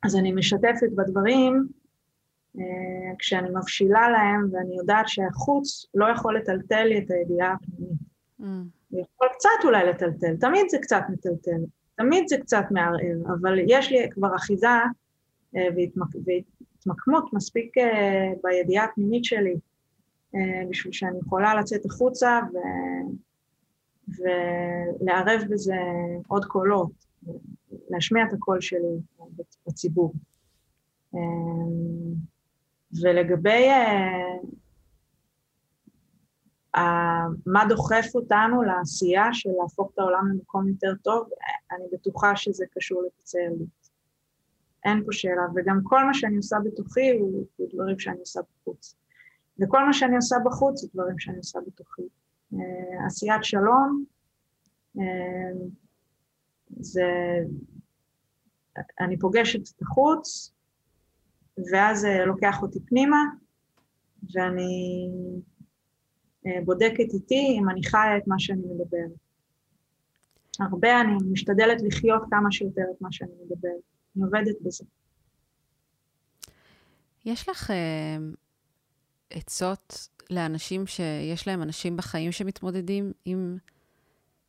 אז 0.04 0.16
אני 0.16 0.32
משתפת 0.32 0.90
בדברים 0.96 1.68
uh, 2.58 2.60
כשאני 3.20 3.50
מבשילה 3.50 4.10
להם, 4.10 4.50
ואני 4.52 4.78
יודעת 4.78 5.08
שהחוץ 5.08 5.86
לא 5.96 6.06
יכול 6.06 6.38
לטלטל 6.38 6.84
לי 6.84 6.98
את 7.00 7.12
הידיעה 7.12 7.54
הפנימית. 7.54 8.00
Mm. 8.42 8.44
יכול 8.92 9.28
קצת 9.34 9.64
אולי 9.64 9.86
לטלטל, 9.86 10.36
תמיד 10.40 10.66
זה 10.70 10.78
קצת 10.82 11.02
מטלטל, 11.10 11.62
תמיד 11.98 12.28
זה 12.28 12.38
קצת 12.38 12.64
מערער, 12.72 13.18
אבל 13.28 13.60
יש 13.68 13.92
לי 13.92 14.10
כבר 14.12 14.36
אחיזה 14.36 14.68
uh, 14.68 15.60
והתמק... 15.76 16.08
והתמקמות 16.26 17.34
מספיק 17.34 17.78
uh, 17.78 17.82
בידיעה 18.44 18.86
הפנימית 18.86 19.26
שלי, 19.26 19.56
uh, 19.56 20.38
בשביל 20.70 20.94
שאני 20.94 21.20
יכולה 21.20 21.56
לצאת 21.56 21.86
החוצה 21.86 22.40
ו... 22.54 22.58
ולערב 24.08 25.42
בזה 25.50 25.76
עוד 26.28 26.46
קולות. 26.46 26.92
להשמיע 27.90 28.24
את 28.24 28.34
הקול 28.34 28.62
שלי 28.62 29.00
בציבור. 29.68 30.14
ולגבי 33.02 33.68
מה 37.46 37.66
דוחף 37.70 38.06
אותנו 38.16 38.64
לעשייה 38.64 39.34
של 39.34 39.50
להפוך 39.62 39.92
את 39.94 40.00
העולם 40.00 40.28
למקום 40.32 40.68
יותר 40.68 40.94
טוב, 41.04 41.30
אני 41.72 41.86
בטוחה 41.94 42.36
שזה 42.36 42.66
קשור 42.72 43.04
לפצעי 43.04 43.44
ילדות. 43.44 43.68
אין 44.86 45.04
פה 45.06 45.12
שאלה, 45.12 45.42
וגם 45.56 45.80
כל 45.84 46.04
מה 46.04 46.14
שאני 46.14 46.38
עושה 46.38 46.58
בתוכי 46.66 47.10
הוא, 47.20 47.46
הוא 47.56 47.70
דברים 47.74 48.00
שאני 48.00 48.20
עושה 48.20 48.40
בחוץ. 48.42 48.96
וכל 49.60 49.86
מה 49.86 49.94
שאני 49.94 50.16
עושה 50.16 50.36
בחוץ 50.46 50.82
זה 50.82 50.88
דברים 50.94 51.20
שאני 51.20 51.38
עושה 51.38 51.60
בתוכי. 51.68 52.02
Uh, 52.54 52.58
עשיית 53.06 53.44
שלום, 53.44 54.06
uh, 54.98 55.02
זה... 56.80 57.04
אני 59.00 59.20
פוגשת 59.20 59.70
את 59.76 59.82
החוץ, 59.82 60.54
ואז 61.72 62.00
זה 62.00 62.26
לוקח 62.26 62.62
אותי 62.62 62.80
פנימה, 62.86 63.24
ואני 64.34 65.10
אה, 66.48 66.62
בודקת 66.66 67.14
איתי 67.14 67.58
אם 67.60 67.70
אני 67.70 67.84
חיה 67.84 68.18
את 68.18 68.28
מה 68.28 68.36
שאני 68.40 68.62
מדברת. 68.62 69.27
הרבה 70.62 71.02
אני 71.02 71.14
משתדלת 71.32 71.82
לחיות 71.82 72.22
כמה 72.30 72.52
שיותר 72.52 72.82
את 72.96 73.02
מה 73.02 73.12
שאני 73.12 73.32
מדברת. 73.46 73.82
אני 74.16 74.24
עובדת 74.24 74.56
בזה. 74.62 74.84
יש 77.26 77.50
לך 77.50 77.70
uh, 77.70 77.74
עצות 79.30 80.10
לאנשים 80.30 80.88
שיש 80.88 81.48
להם 81.48 81.62
אנשים 81.62 81.98
בחיים 81.98 82.32
שמתמודדים 82.32 83.12
עם 83.26 83.58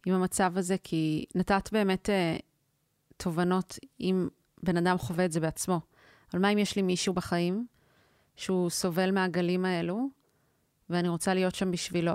עם 0.06 0.14
המצב 0.14 0.52
הזה, 0.56 0.76
כי 0.82 1.24
נתת 1.34 1.68
באמת 1.72 2.10
אה, 2.10 2.36
תובנות 3.16 3.78
אם 4.00 4.28
בן 4.62 4.76
אדם 4.76 4.98
חווה 4.98 5.24
את 5.24 5.32
זה 5.32 5.40
בעצמו. 5.40 5.80
אבל 6.32 6.42
מה 6.42 6.52
אם 6.52 6.58
יש 6.58 6.76
לי 6.76 6.82
מישהו 6.82 7.14
בחיים 7.14 7.66
שהוא 8.36 8.70
סובל 8.70 9.10
מהגלים 9.10 9.64
האלו, 9.64 10.08
ואני 10.90 11.08
רוצה 11.08 11.34
להיות 11.34 11.54
שם 11.54 11.70
בשבילו? 11.70 12.12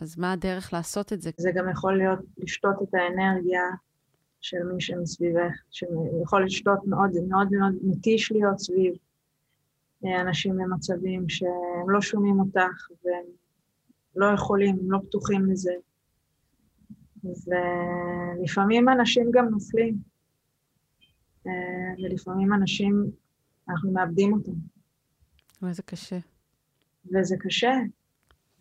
אז 0.00 0.18
מה 0.18 0.32
הדרך 0.32 0.72
לעשות 0.72 1.12
את 1.12 1.22
זה? 1.22 1.30
זה 1.36 1.50
גם 1.54 1.70
יכול 1.70 1.98
להיות 1.98 2.18
לשתות 2.38 2.76
את 2.82 2.94
האנרגיה 2.94 3.62
של 4.40 4.56
מי 4.72 4.80
שמסביבך, 4.80 5.52
שיכול 5.70 6.44
לשתות 6.44 6.78
מאוד, 6.86 7.10
מאוד 7.28 7.48
מאוד 7.52 7.74
מתיש 7.82 8.32
להיות 8.32 8.58
סביב 8.58 8.94
אה, 10.04 10.20
אנשים 10.20 10.56
במצבים 10.56 11.28
שהם 11.28 11.90
לא 11.90 12.00
שומעים 12.00 12.40
אותך 12.40 12.88
והם 13.04 13.24
לא 14.16 14.26
יכולים, 14.34 14.78
הם 14.80 14.92
לא 14.92 14.98
פתוחים 15.08 15.46
לזה. 15.50 15.72
ולפעמים 17.24 18.88
אנשים 18.88 19.30
גם 19.30 19.48
נופלים, 19.48 19.96
אה, 21.46 21.52
ולפעמים 21.98 22.52
אנשים, 22.54 23.10
אנחנו 23.68 23.92
מאבדים 23.92 24.32
אותם. 24.32 24.52
וזה 25.62 25.82
קשה. 25.82 26.18
וזה 27.14 27.36
קשה, 27.38 27.72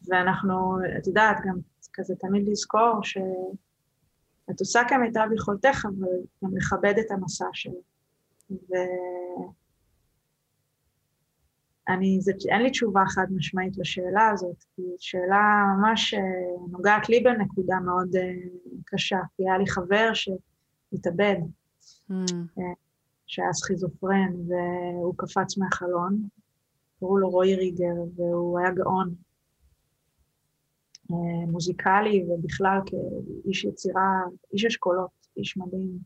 ואנחנו, 0.07 0.77
את 0.97 1.07
יודעת, 1.07 1.37
גם 1.45 1.55
כזה 1.93 2.15
תמיד 2.15 2.47
לזכור 2.47 2.99
שאת 3.03 4.59
עושה 4.59 4.81
כמיטב 4.89 5.27
יכולתך, 5.35 5.85
אבל 5.85 6.07
גם 6.43 6.57
לכבד 6.57 6.93
את 6.99 7.11
המסע 7.11 7.45
שלו. 7.53 7.81
ו... 8.51 8.73
אני, 11.89 12.17
זה, 12.21 12.31
אין 12.49 12.61
לי 12.61 12.71
תשובה 12.71 13.03
חד 13.07 13.25
משמעית 13.35 13.77
לשאלה 13.77 14.29
הזאת, 14.29 14.63
כי 14.75 14.81
שאלה 14.99 15.63
ממש 15.77 16.13
אה, 16.13 16.19
נוגעת 16.71 17.09
לי 17.09 17.19
בנקודה 17.19 17.75
מאוד 17.85 18.15
uh, 18.15 18.19
קשה, 18.85 19.19
כי 19.35 19.43
היה 19.43 19.57
לי 19.57 19.67
חבר 19.67 20.11
שהתאבד, 20.13 21.35
mm. 22.11 22.13
uh, 22.13 22.61
שהיה 23.27 23.53
סכיזופרן, 23.53 24.33
והוא 24.47 25.13
קפץ 25.17 25.57
מהחלון, 25.57 26.27
קראו 26.99 27.17
לו 27.17 27.29
רועי 27.29 27.55
ריגר, 27.55 27.93
והוא 28.15 28.59
היה 28.59 28.71
גאון 28.71 29.15
מוזיקלי, 31.47 32.23
ובכלל 32.23 32.77
כאיש 32.85 33.65
יצירה, 33.65 34.21
איש 34.53 34.65
אשכולות, 34.65 35.09
איש 35.37 35.57
מדהים. 35.57 35.99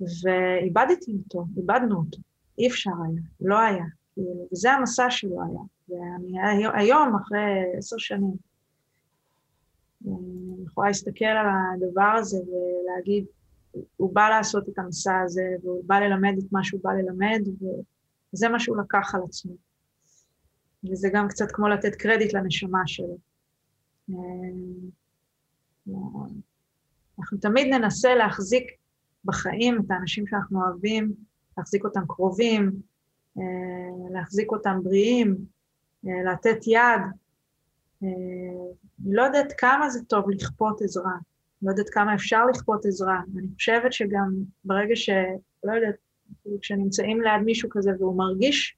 ואיבדתי 0.00 1.16
אותו, 1.24 1.44
איבדנו 1.56 1.96
אותו, 1.96 2.18
אי 2.58 2.68
אפשר 2.68 2.90
היה, 2.90 3.22
לא 3.40 3.60
היה. 3.60 3.84
וזה 4.52 4.72
המסע 4.72 5.10
שלו 5.10 5.36
היה. 5.42 5.60
ואני 5.88 6.58
היום, 6.74 7.16
אחרי 7.16 7.76
עשר 7.78 7.98
שנים, 7.98 8.36
אני 10.06 10.64
יכולה 10.66 10.88
להסתכל 10.88 11.24
על 11.24 11.46
הדבר 11.46 12.14
הזה 12.18 12.36
ולהגיד, 12.36 13.24
הוא 13.96 14.14
בא 14.14 14.28
לעשות 14.28 14.68
את 14.68 14.78
המסע 14.78 15.20
הזה, 15.24 15.42
והוא 15.62 15.84
בא 15.86 15.98
ללמד 15.98 16.34
את 16.38 16.52
מה 16.52 16.64
שהוא 16.64 16.80
בא 16.84 16.92
ללמד, 16.92 17.40
וזה 18.34 18.48
מה 18.48 18.60
שהוא 18.60 18.76
לקח 18.76 19.14
על 19.14 19.20
עצמו. 19.24 19.52
וזה 20.90 21.08
גם 21.12 21.28
קצת 21.28 21.52
כמו 21.52 21.68
לתת 21.68 21.94
קרדיט 21.94 22.34
לנשמה 22.34 22.82
שלו. 22.86 23.31
אנחנו 27.18 27.38
תמיד 27.40 27.74
ננסה 27.74 28.14
להחזיק 28.14 28.64
בחיים 29.24 29.80
את 29.80 29.90
האנשים 29.90 30.26
שאנחנו 30.26 30.64
אוהבים, 30.64 31.12
להחזיק 31.58 31.84
אותם 31.84 32.00
קרובים, 32.08 32.72
אה, 33.38 33.42
להחזיק 34.10 34.52
אותם 34.52 34.78
בריאים, 34.82 35.36
אה, 36.06 36.32
לתת 36.32 36.66
יד. 36.66 37.02
אה, 38.02 38.08
אני 39.06 39.14
לא 39.14 39.22
יודעת 39.22 39.52
כמה 39.58 39.90
זה 39.90 40.04
טוב 40.04 40.30
לכפות 40.30 40.82
עזרה, 40.82 41.12
לא 41.62 41.70
יודעת 41.70 41.90
כמה 41.90 42.14
אפשר 42.14 42.46
לכפות 42.46 42.86
עזרה. 42.86 43.20
אני 43.38 43.46
חושבת 43.54 43.92
שגם 43.92 44.32
ברגע 44.64 44.96
ש... 44.96 45.10
לא 45.64 45.72
יודעת, 45.72 45.94
כשנמצאים 46.60 47.20
ליד 47.20 47.42
מישהו 47.44 47.68
כזה 47.72 47.90
והוא 47.98 48.18
מרגיש 48.18 48.76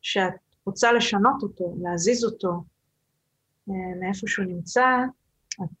שאת 0.00 0.32
רוצה 0.66 0.92
לשנות 0.92 1.42
אותו, 1.42 1.76
להזיז 1.82 2.24
אותו 2.24 2.64
מאיפה 3.66 4.26
שהוא 4.26 4.46
נמצא, 4.46 4.86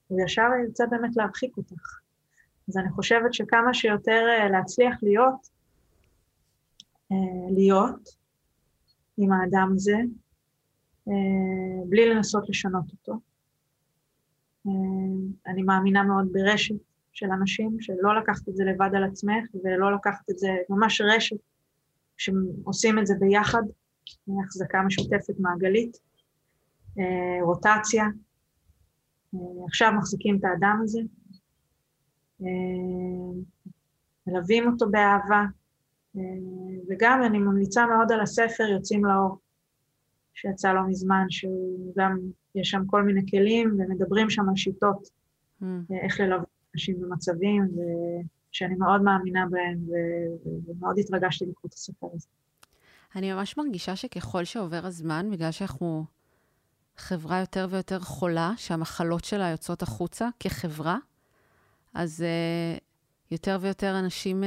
הוא 0.06 0.20
ישר 0.24 0.48
ירצה 0.64 0.86
באמת 0.86 1.16
להרחיק 1.16 1.56
אותך. 1.56 2.00
אז 2.68 2.76
אני 2.76 2.90
חושבת 2.90 3.34
שכמה 3.34 3.74
שיותר 3.74 4.24
להצליח 4.50 4.94
להיות 5.02 5.60
אה, 7.12 7.50
להיות 7.50 8.08
עם 9.16 9.32
האדם 9.32 9.72
הזה, 9.74 9.96
אה, 11.08 11.84
בלי 11.88 12.14
לנסות 12.14 12.48
לשנות 12.48 12.84
אותו. 12.92 13.12
אה, 14.66 14.72
אני 15.46 15.62
מאמינה 15.62 16.02
מאוד 16.02 16.28
ברשת 16.32 16.74
של 17.12 17.26
אנשים, 17.30 17.76
שלא 17.80 18.18
לקחת 18.18 18.48
את 18.48 18.56
זה 18.56 18.64
לבד 18.64 18.90
על 18.94 19.04
עצמך, 19.04 19.44
ולא 19.64 19.94
לקחת 19.94 20.30
את 20.30 20.38
זה, 20.38 20.48
ממש 20.68 21.00
רשת, 21.00 21.36
שעושים 22.16 22.98
את 22.98 23.06
זה 23.06 23.14
ביחד, 23.20 23.62
החזקה 24.44 24.82
משותפת 24.82 25.34
מעגלית, 25.38 25.96
רוטציה. 27.42 28.04
עכשיו 29.68 29.92
מחזיקים 29.98 30.38
את 30.38 30.44
האדם 30.44 30.80
הזה, 30.82 31.00
מלווים 34.26 34.66
אותו 34.66 34.90
באהבה, 34.90 35.44
וגם 36.88 37.22
אני 37.22 37.38
ממליצה 37.38 37.86
מאוד 37.86 38.12
על 38.12 38.20
הספר 38.20 38.64
יוצאים 38.64 39.04
לאור, 39.04 39.38
שיצא 40.34 40.72
לא 40.72 40.80
מזמן, 40.88 41.24
שהוא 41.28 41.92
גם, 41.96 42.18
יש 42.54 42.70
שם 42.70 42.82
כל 42.86 43.02
מיני 43.02 43.20
כלים 43.30 43.76
ומדברים 43.78 44.30
שם 44.30 44.48
על 44.48 44.56
שיטות, 44.56 45.08
mm. 45.62 45.64
איך 46.04 46.20
ללוות 46.20 46.48
אנשים 46.74 47.00
במצבים, 47.00 47.68
ושאני 48.50 48.74
מאוד 48.74 49.02
מאמינה 49.02 49.46
בהם, 49.50 49.78
ומאוד 50.66 50.98
התרגשתי 50.98 51.44
לקרוא 51.44 51.68
את 51.68 51.72
הספר 51.72 52.06
הזה. 52.14 52.28
אני 53.16 53.32
ממש 53.32 53.56
מרגישה 53.56 53.96
שככל 53.96 54.44
שעובר 54.44 54.86
הזמן, 54.86 55.30
בגלל 55.32 55.50
שאנחנו 55.50 56.04
חברה 57.00 57.40
יותר 57.40 57.66
ויותר 57.70 58.00
חולה, 58.00 58.52
שהמחלות 58.56 59.24
שלה 59.24 59.48
יוצאות 59.48 59.82
החוצה 59.82 60.28
כחברה, 60.40 60.98
אז 61.94 62.24
uh, 62.24 62.80
יותר 63.30 63.58
ויותר 63.60 63.98
אנשים 63.98 64.42
uh, 64.42 64.46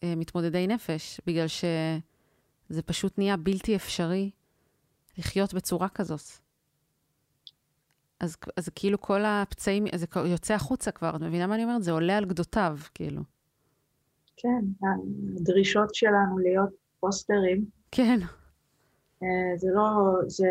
uh, 0.00 0.06
מתמודדי 0.16 0.66
נפש, 0.66 1.20
בגלל 1.26 1.46
שזה 1.48 2.82
פשוט 2.86 3.18
נהיה 3.18 3.36
בלתי 3.36 3.76
אפשרי 3.76 4.30
לחיות 5.18 5.54
בצורה 5.54 5.88
כזאת. 5.88 6.20
אז, 8.20 8.36
אז 8.56 8.68
כאילו 8.74 9.00
כל 9.00 9.24
הפצעים, 9.24 9.84
זה 9.94 10.06
יוצא 10.26 10.54
החוצה 10.54 10.90
כבר, 10.90 11.16
את 11.16 11.20
מבינה 11.20 11.46
מה 11.46 11.54
אני 11.54 11.64
אומרת? 11.64 11.82
זה 11.82 11.92
עולה 11.92 12.16
על 12.16 12.24
גדותיו, 12.24 12.78
כאילו. 12.94 13.22
כן, 14.36 14.64
הדרישות 15.40 15.94
שלנו 15.94 16.38
להיות 16.38 16.70
פוסטרים. 17.00 17.64
כן. 17.90 18.20
אה, 19.22 19.58
זה 19.58 19.68
לא, 19.74 19.82
זה, 20.26 20.50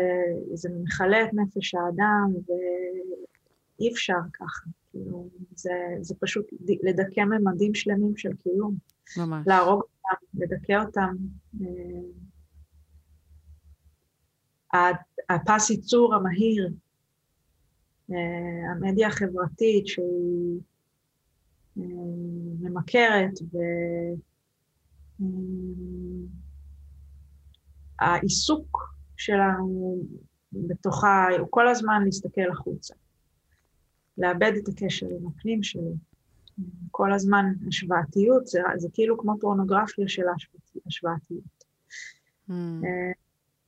זה 0.54 0.68
מכלה 0.82 1.24
את 1.24 1.34
נפש 1.34 1.74
האדם, 1.74 2.32
ואי 2.46 3.92
אפשר 3.92 4.18
ככה. 4.32 4.70
כאילו, 4.90 5.28
זה, 5.54 5.70
זה 6.00 6.14
פשוט 6.20 6.46
לדכא 6.82 7.20
ממדים 7.20 7.74
שלמים 7.74 8.16
של 8.16 8.32
קיום. 8.36 8.76
ממש. 9.16 9.46
להרוג 9.46 9.82
אותם, 9.82 10.26
לדכא 10.34 10.84
אותם. 10.84 11.16
אה, 14.74 14.90
הפס 15.30 15.70
ייצור 15.70 16.14
המהיר, 16.14 16.70
אה, 18.10 18.16
המדיה 18.72 19.08
החברתית 19.08 19.86
שהיא 19.86 20.60
ממכרת, 22.60 23.32
והעיסוק 28.02 28.94
שלנו 29.16 30.02
בתוכה 30.52 31.26
הוא 31.38 31.46
כל 31.50 31.68
הזמן 31.68 32.02
להסתכל 32.04 32.50
החוצה. 32.52 32.94
לאבד 34.18 34.52
את 34.62 34.68
הקשר 34.68 35.06
עם 35.06 35.26
הפנים 35.26 35.62
שלי. 35.62 35.94
כל 36.90 37.12
הזמן 37.12 37.44
השוואתיות, 37.68 38.46
זה, 38.46 38.60
זה 38.76 38.88
כאילו 38.92 39.18
כמו 39.18 39.40
פורנוגרפיה 39.40 40.08
של 40.08 40.22
השוואתיות. 40.86 41.64
Mm. 42.50 42.52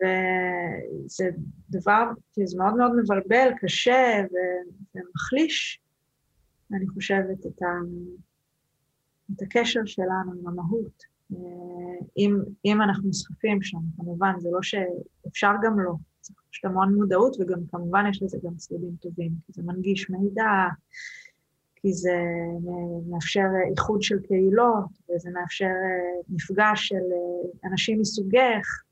וזה 0.03 1.25
דבר, 1.71 2.05
זה 2.33 2.59
מאוד 2.59 2.75
מאוד 2.75 2.93
מבלבל, 2.97 3.49
קשה 3.61 4.25
ומחליש, 4.95 5.81
אני 6.73 6.89
חושבת, 6.89 7.47
את, 7.47 7.63
ה, 7.63 7.67
את 9.37 9.43
הקשר 9.43 9.81
שלנו 9.85 10.33
עם 10.33 10.49
המהות. 10.49 11.14
אה, 11.37 12.07
אם, 12.17 12.37
אם 12.65 12.83
אנחנו 12.83 13.09
נסחפים 13.09 13.63
שם, 13.63 13.79
כמובן, 13.97 14.33
זה 14.39 14.49
לא 14.53 14.63
שאפשר 14.63 15.51
גם 15.63 15.81
לא. 15.81 15.93
צריך 16.21 16.39
פשוט 16.51 16.65
המון 16.65 16.95
מודעות, 16.95 17.37
וגם 17.41 17.59
כמובן 17.71 18.05
יש 18.11 18.23
לזה 18.23 18.39
גם 18.45 18.55
צדדים 18.57 18.97
טובים, 19.01 19.33
כי 19.47 19.53
זה 19.53 19.63
מנגיש 19.63 20.11
מידע, 20.11 20.45
כי 21.77 21.93
זה 21.93 22.17
מאפשר 23.11 23.47
איחוד 23.71 24.03
של 24.03 24.21
קהילות, 24.21 24.85
וזה 25.11 25.31
מאפשר 25.31 25.65
אה, 25.65 26.23
מפגש 26.29 26.89
של 26.89 26.95
אה, 26.95 27.71
אנשים 27.71 28.01
מסוגך, 28.01 28.83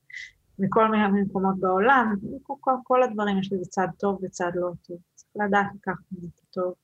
מכל 0.58 0.90
מיני 0.90 1.22
מקומות 1.22 1.58
בעולם, 1.60 2.14
כל, 2.42 2.54
כל, 2.60 2.72
כל 2.84 3.02
הדברים 3.02 3.38
יש 3.38 3.52
לזה 3.52 3.64
צד 3.64 3.88
טוב 3.98 4.18
וצד 4.22 4.50
לא 4.54 4.70
טוב. 4.86 4.98
צריך 5.14 5.46
לדעת 5.46 5.66
לקחת 5.74 6.04
מזה 6.12 6.28
את 6.34 6.40
הטוב. 6.50 6.74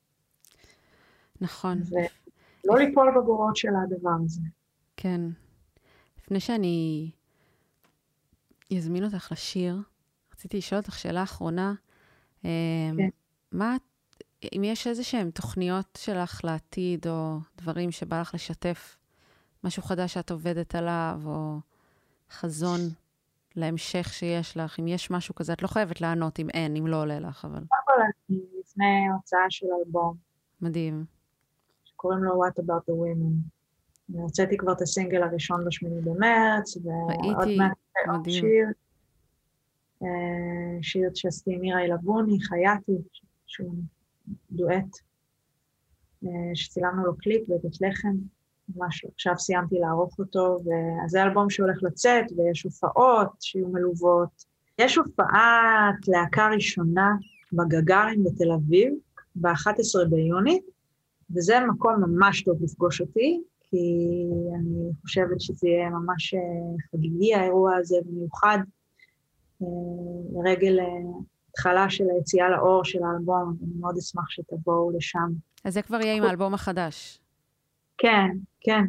נכון. 1.40 1.83
ולא 1.90 2.79
ליפול 2.79 3.14
בגורות 3.16 3.57
של 3.57 3.68
הדבר 3.85 4.11
הזה. 4.25 4.40
כן. 4.97 5.21
לפני 6.28 6.40
שאני 6.40 7.10
אזמין 8.76 9.04
אותך 9.04 9.32
לשיר, 9.32 9.82
רציתי 10.32 10.56
לשאול 10.56 10.80
אותך 10.80 10.98
שאלה 10.98 11.22
אחרונה. 11.22 11.74
אמ, 12.44 12.50
כן. 12.96 13.08
מה, 13.52 13.76
אם 14.56 14.64
יש 14.64 14.86
איזה 14.86 15.04
שהן 15.04 15.30
תוכניות 15.30 15.98
שלך 15.98 16.40
לעתיד, 16.44 17.06
או 17.06 17.38
דברים 17.56 17.90
שבא 17.90 18.20
לך 18.20 18.34
לשתף, 18.34 18.96
משהו 19.64 19.82
חדש 19.82 20.14
שאת 20.14 20.30
עובדת 20.30 20.74
עליו, 20.74 21.20
או 21.24 21.58
חזון 22.30 22.80
להמשך 23.56 24.08
שיש 24.12 24.56
לך, 24.56 24.80
אם 24.80 24.88
יש 24.88 25.10
משהו 25.10 25.34
כזה, 25.34 25.52
את 25.52 25.62
לא 25.62 25.68
חייבת 25.68 26.00
לענות 26.00 26.40
אם 26.40 26.50
אין, 26.50 26.76
אם 26.76 26.86
לא 26.86 27.02
עולה 27.02 27.20
לך, 27.20 27.44
אבל... 27.44 27.58
קודם 27.58 27.82
כל, 27.84 27.92
אני 28.30 28.38
לפני 28.60 29.08
הוצאה 29.14 29.50
של 29.50 29.66
אלבום. 29.86 30.16
מדהים. 30.60 31.04
שקוראים 31.84 32.24
לו 32.24 32.44
What 32.44 32.58
About 32.58 32.90
the 32.90 32.94
Women. 32.94 33.58
אני 34.11 34.23
הוצאתי 34.23 34.57
כבר 34.57 34.73
את 34.73 34.83
הסינגל 34.83 35.23
הראשון 35.23 35.64
בשמיני 35.64 36.01
במרץ, 36.01 36.77
ועוד 36.77 37.49
מעט. 37.57 37.73
שיר. 38.29 38.66
אה, 40.03 40.83
שיר 40.83 41.11
שעשיתי 41.14 41.55
עם 41.55 41.61
מירה 41.61 41.83
אילבוני, 41.83 42.38
חייתי, 42.40 42.92
שהוא 43.47 43.75
דואט, 44.51 44.97
אה, 46.25 46.31
שצילמנו 46.55 47.07
לו 47.07 47.16
קליפ 47.16 47.49
בבית 47.49 47.81
לחם, 47.81 48.16
ממש 48.77 49.05
עכשיו 49.14 49.38
סיימתי 49.38 49.79
לערוך 49.79 50.18
אותו, 50.18 50.59
אז 51.05 51.11
זה 51.11 51.23
אלבום 51.23 51.51
שהולך 51.51 51.83
לצאת, 51.83 52.25
ויש 52.37 52.62
הופעות 52.62 53.29
שיהיו 53.40 53.68
מלוות. 53.68 54.44
יש 54.79 54.97
הופעת 54.97 56.09
להקה 56.09 56.49
ראשונה 56.55 57.12
בגגארים 57.53 58.25
בתל 58.25 58.53
אביב, 58.53 58.94
ב-11 59.35 60.09
ביוני, 60.11 60.61
וזה 61.31 61.61
מקום 61.68 61.94
ממש 62.01 62.42
טוב 62.42 62.62
לפגוש 62.62 63.01
אותי, 63.01 63.42
כי 63.70 63.76
אני 64.54 64.92
חושבת 65.02 65.40
שזה 65.40 65.68
יהיה 65.68 65.90
ממש 65.90 66.35
אה, 66.35 66.40
חגיגי, 66.90 67.35
האירוע 67.35 67.76
הזה, 67.76 67.96
במיוחד 68.07 68.59
לרגל 70.33 70.78
התחלה 71.50 71.90
של 71.90 72.04
היציאה 72.11 72.48
לאור 72.50 72.85
של 72.85 72.98
האלבום, 73.02 73.57
אני 73.62 73.81
מאוד 73.81 73.96
אשמח 73.98 74.31
שתבואו 74.31 74.90
לשם. 74.96 75.28
אז 75.64 75.74
זה 75.74 75.83
כבר 75.83 76.00
יהיה 76.00 76.14
עם 76.14 76.22
האלבום 76.22 76.54
החדש. 76.54 77.20
כן, 77.98 78.28
כן. 78.61 78.85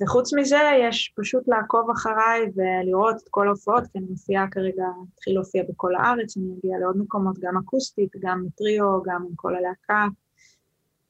וחוץ 0.00 0.34
מזה, 0.34 0.58
יש 0.80 1.14
פשוט 1.16 1.48
לעקוב 1.48 1.90
אחריי 1.90 2.40
ולראות 2.56 3.16
את 3.16 3.28
כל 3.30 3.46
ההופעות, 3.46 3.84
כי 3.92 3.98
אני 3.98 4.06
מופיעה 4.10 4.50
כרגע, 4.50 4.84
התחיל 5.12 5.34
להופיע 5.34 5.62
בכל 5.68 5.94
הארץ, 5.94 6.36
אני 6.36 6.46
אגיע 6.58 6.78
לעוד 6.78 6.96
מקומות, 6.98 7.38
גם 7.38 7.56
אקוסטית, 7.56 8.10
גם 8.20 8.44
טריו, 8.56 9.02
גם 9.02 9.22
עם 9.28 9.34
כל 9.36 9.54
הלהקה. 9.56 10.06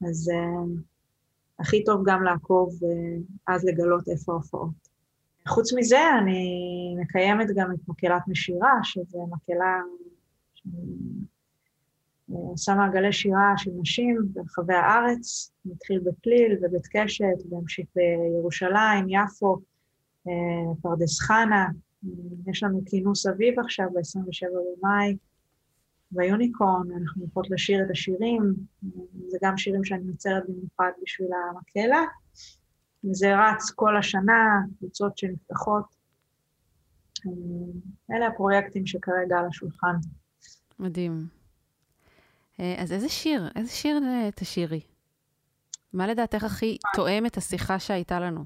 אז 0.09 0.29
uh, 0.33 0.79
הכי 1.59 1.83
טוב 1.83 2.03
גם 2.05 2.23
לעקוב 2.23 2.79
ואז 3.47 3.63
uh, 3.65 3.71
לגלות 3.71 4.07
איפה 4.07 4.31
ההופעות. 4.31 4.95
חוץ 5.47 5.73
מזה, 5.73 5.99
אני 6.21 6.95
מקיימת 7.01 7.47
גם 7.55 7.71
את 7.71 7.79
מקהלת 7.87 8.21
משירה, 8.27 8.79
שזה 8.83 9.17
מקהלה 9.31 9.81
עושה 12.29 12.75
מעגלי 12.75 13.13
שירה 13.13 13.53
של 13.57 13.71
נשים 13.81 14.17
ברחבי 14.33 14.73
הארץ, 14.73 15.51
מתחיל 15.65 15.99
בפליל 15.99 16.57
ובית 16.61 16.87
קשת, 16.91 17.25
והמשיך 17.49 17.87
בירושלים, 17.95 19.05
יפו, 19.09 19.57
אה, 20.27 20.73
פרדס 20.81 21.19
חנה. 21.19 21.67
יש 22.47 22.63
לנו 22.63 22.81
כינוס 22.85 23.27
אביב 23.27 23.59
עכשיו, 23.59 23.85
ב-27 23.93 24.47
במאי, 24.77 25.17
ביוניקורן, 26.11 26.87
אנחנו 27.01 27.21
הולכות 27.21 27.49
לשיר 27.49 27.85
את 27.85 27.91
השירים, 27.91 28.53
זה 29.27 29.37
גם 29.43 29.57
שירים 29.57 29.83
שאני 29.83 30.03
מצרת 30.03 30.43
במיוחד 30.49 30.91
בשביל 31.03 31.29
המקהלה. 31.33 32.03
וזה 33.09 33.35
רץ 33.35 33.71
כל 33.75 33.97
השנה, 33.97 34.59
קבוצות 34.77 35.17
שנפתחות. 35.17 35.85
אלה 38.11 38.27
הפרויקטים 38.27 38.85
שכרגע 38.85 39.39
על 39.39 39.45
השולחן. 39.47 39.95
מדהים. 40.79 41.27
אה, 42.59 42.75
אז 42.81 42.91
איזה 42.91 43.09
שיר, 43.09 43.49
איזה 43.55 43.71
שיר 43.71 43.99
תשירי? 44.35 44.81
מה 45.93 46.07
לדעתך 46.07 46.43
הכי 46.43 46.77
תואם 46.95 47.25
את 47.25 47.37
השיחה 47.37 47.79
שהייתה 47.79 48.19
לנו? 48.19 48.45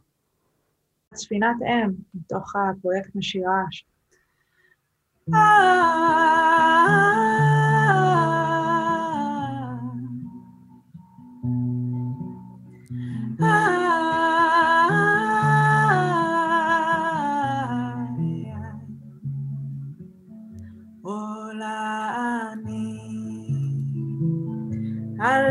ספינת 1.16 1.56
אם, 1.62 1.92
מתוך 2.14 2.54
הפרויקט 2.56 3.16
משירה. 3.16 3.64
עולה 5.28 7.49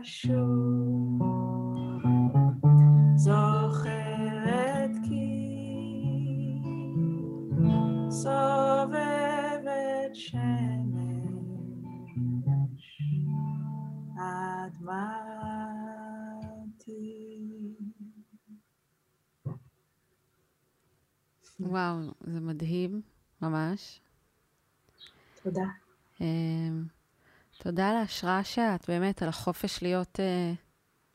חשוב 0.00 1.22
זוכרת 3.16 4.90
כי 5.08 5.38
סובבת 8.10 10.14
שמש 10.14 10.42
אדמתי. 14.16 14.94
וואו, 21.60 21.96
זה 22.20 22.40
מדהים, 22.40 23.02
ממש. 23.42 24.00
תודה. 25.42 25.66
תודה 27.58 27.88
על 27.88 27.96
ההשראה 27.96 28.44
שאת, 28.44 28.90
באמת, 28.90 29.22
על 29.22 29.28
החופש 29.28 29.82
להיות 29.82 30.20
אה, 30.20 30.52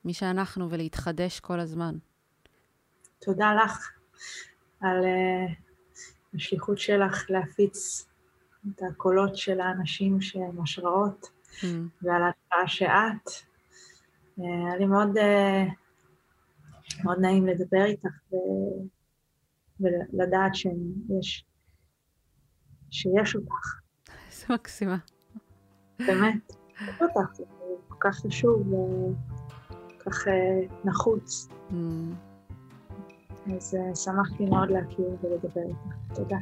מי 0.06 0.14
שאנחנו 0.14 0.70
ולהתחדש 0.70 1.40
כל 1.40 1.60
הזמן. 1.60 1.96
תודה 3.20 3.54
לך 3.54 3.92
על 4.82 4.98
uh, 5.04 5.52
השליחות 6.36 6.80
שלך 6.80 7.26
להפיץ 7.30 8.08
את 8.68 8.82
הקולות 8.92 9.38
של 9.38 9.60
האנשים 9.60 10.22
שהם 10.22 10.62
השראות. 10.62 11.30
אמ, 11.64 11.88
ועל 12.02 12.22
ההשפעה 12.24 12.68
שאת. 12.68 13.30
אה, 14.40 14.68
היה 14.68 14.78
לי 14.80 14.86
מאוד, 14.86 15.18
אה, 15.18 15.66
מאוד 17.04 17.20
נעים 17.20 17.48
לדבר 17.48 17.86
איתך 17.86 18.10
ו- 18.32 18.84
ולדעת 19.80 20.56
שיש, 20.56 21.46
שיש 22.92 23.36
אותך, 23.36 23.80
איזה 24.28 24.46
מקסימה. 24.54 24.98
באמת, 26.00 26.54
יש 26.82 27.02
אותך, 27.02 27.34
זה 27.34 27.44
כל 27.88 27.96
כך 28.00 28.16
חשוב 28.16 28.74
וכל 28.74 30.10
כך 30.10 30.28
אה, 30.28 30.34
נחוץ. 30.86 31.48
אמ, 31.72 32.14
אז 33.58 33.76
אה, 33.80 33.96
שמחתי 33.96 34.46
מאוד 34.46 34.70
להכיר 34.72 35.10
ולדבר 35.24 35.62
איתך. 35.62 36.16
תודה. 36.16 36.38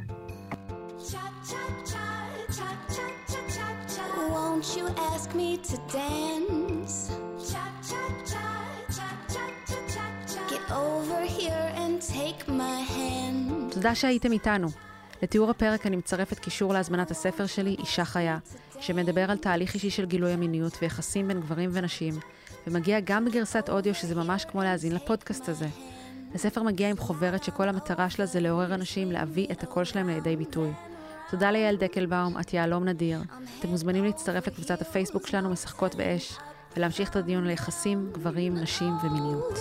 Won't 4.34 4.76
you 4.76 4.86
ask 5.12 5.28
me 5.34 5.50
to 5.68 5.76
dance? 5.98 6.96
Get 10.52 10.66
over 10.70 11.20
here 11.38 11.66
and 11.82 11.94
take 12.00 12.40
my 12.48 12.78
hand. 12.96 13.74
תודה 13.74 13.94
שהייתם 13.94 14.32
איתנו. 14.32 14.68
לתיאור 15.22 15.50
הפרק 15.50 15.86
אני 15.86 15.96
מצרפת 15.96 16.38
קישור 16.38 16.72
להזמנת 16.72 17.10
הספר 17.10 17.46
שלי, 17.46 17.76
אישה 17.78 18.04
חיה, 18.04 18.38
שמדבר 18.80 19.30
על 19.30 19.36
תהליך 19.36 19.74
אישי 19.74 19.90
של 19.90 20.04
גילוי 20.04 20.32
המיניות 20.32 20.78
ויחסים 20.82 21.28
בין 21.28 21.40
גברים 21.40 21.70
ונשים, 21.72 22.14
ומגיע 22.66 23.00
גם 23.00 23.24
בגרסת 23.24 23.68
אודיו 23.68 23.94
שזה 23.94 24.14
ממש 24.14 24.44
כמו 24.44 24.62
להאזין 24.62 24.94
לפודקאסט 24.94 25.48
הזה. 25.48 25.66
הספר 26.34 26.62
מגיע 26.62 26.88
עם 26.88 26.96
חוברת 26.96 27.44
שכל 27.44 27.68
המטרה 27.68 28.10
שלה 28.10 28.26
זה 28.26 28.40
לעורר 28.40 28.74
אנשים 28.74 29.12
להביא 29.12 29.46
את 29.52 29.62
הקול 29.62 29.84
שלהם 29.84 30.08
לידי 30.08 30.36
ביטוי. 30.36 30.70
תודה 31.30 31.50
ליעל 31.50 31.76
דקלבאום, 31.76 32.40
את 32.40 32.54
יהלום 32.54 32.84
נדיר. 32.84 33.20
אתם 33.58 33.68
מוזמנים 33.68 34.04
להצטרף 34.04 34.46
לקבוצת 34.46 34.80
הפייסבוק 34.80 35.26
שלנו 35.26 35.50
משחקות 35.50 35.94
באש, 35.94 36.38
ולהמשיך 36.76 37.10
את 37.10 37.16
הדיון 37.16 37.46
ליחסים, 37.46 38.10
גברים, 38.12 38.54
נשים 38.54 38.92
ומיניות. 39.04 39.58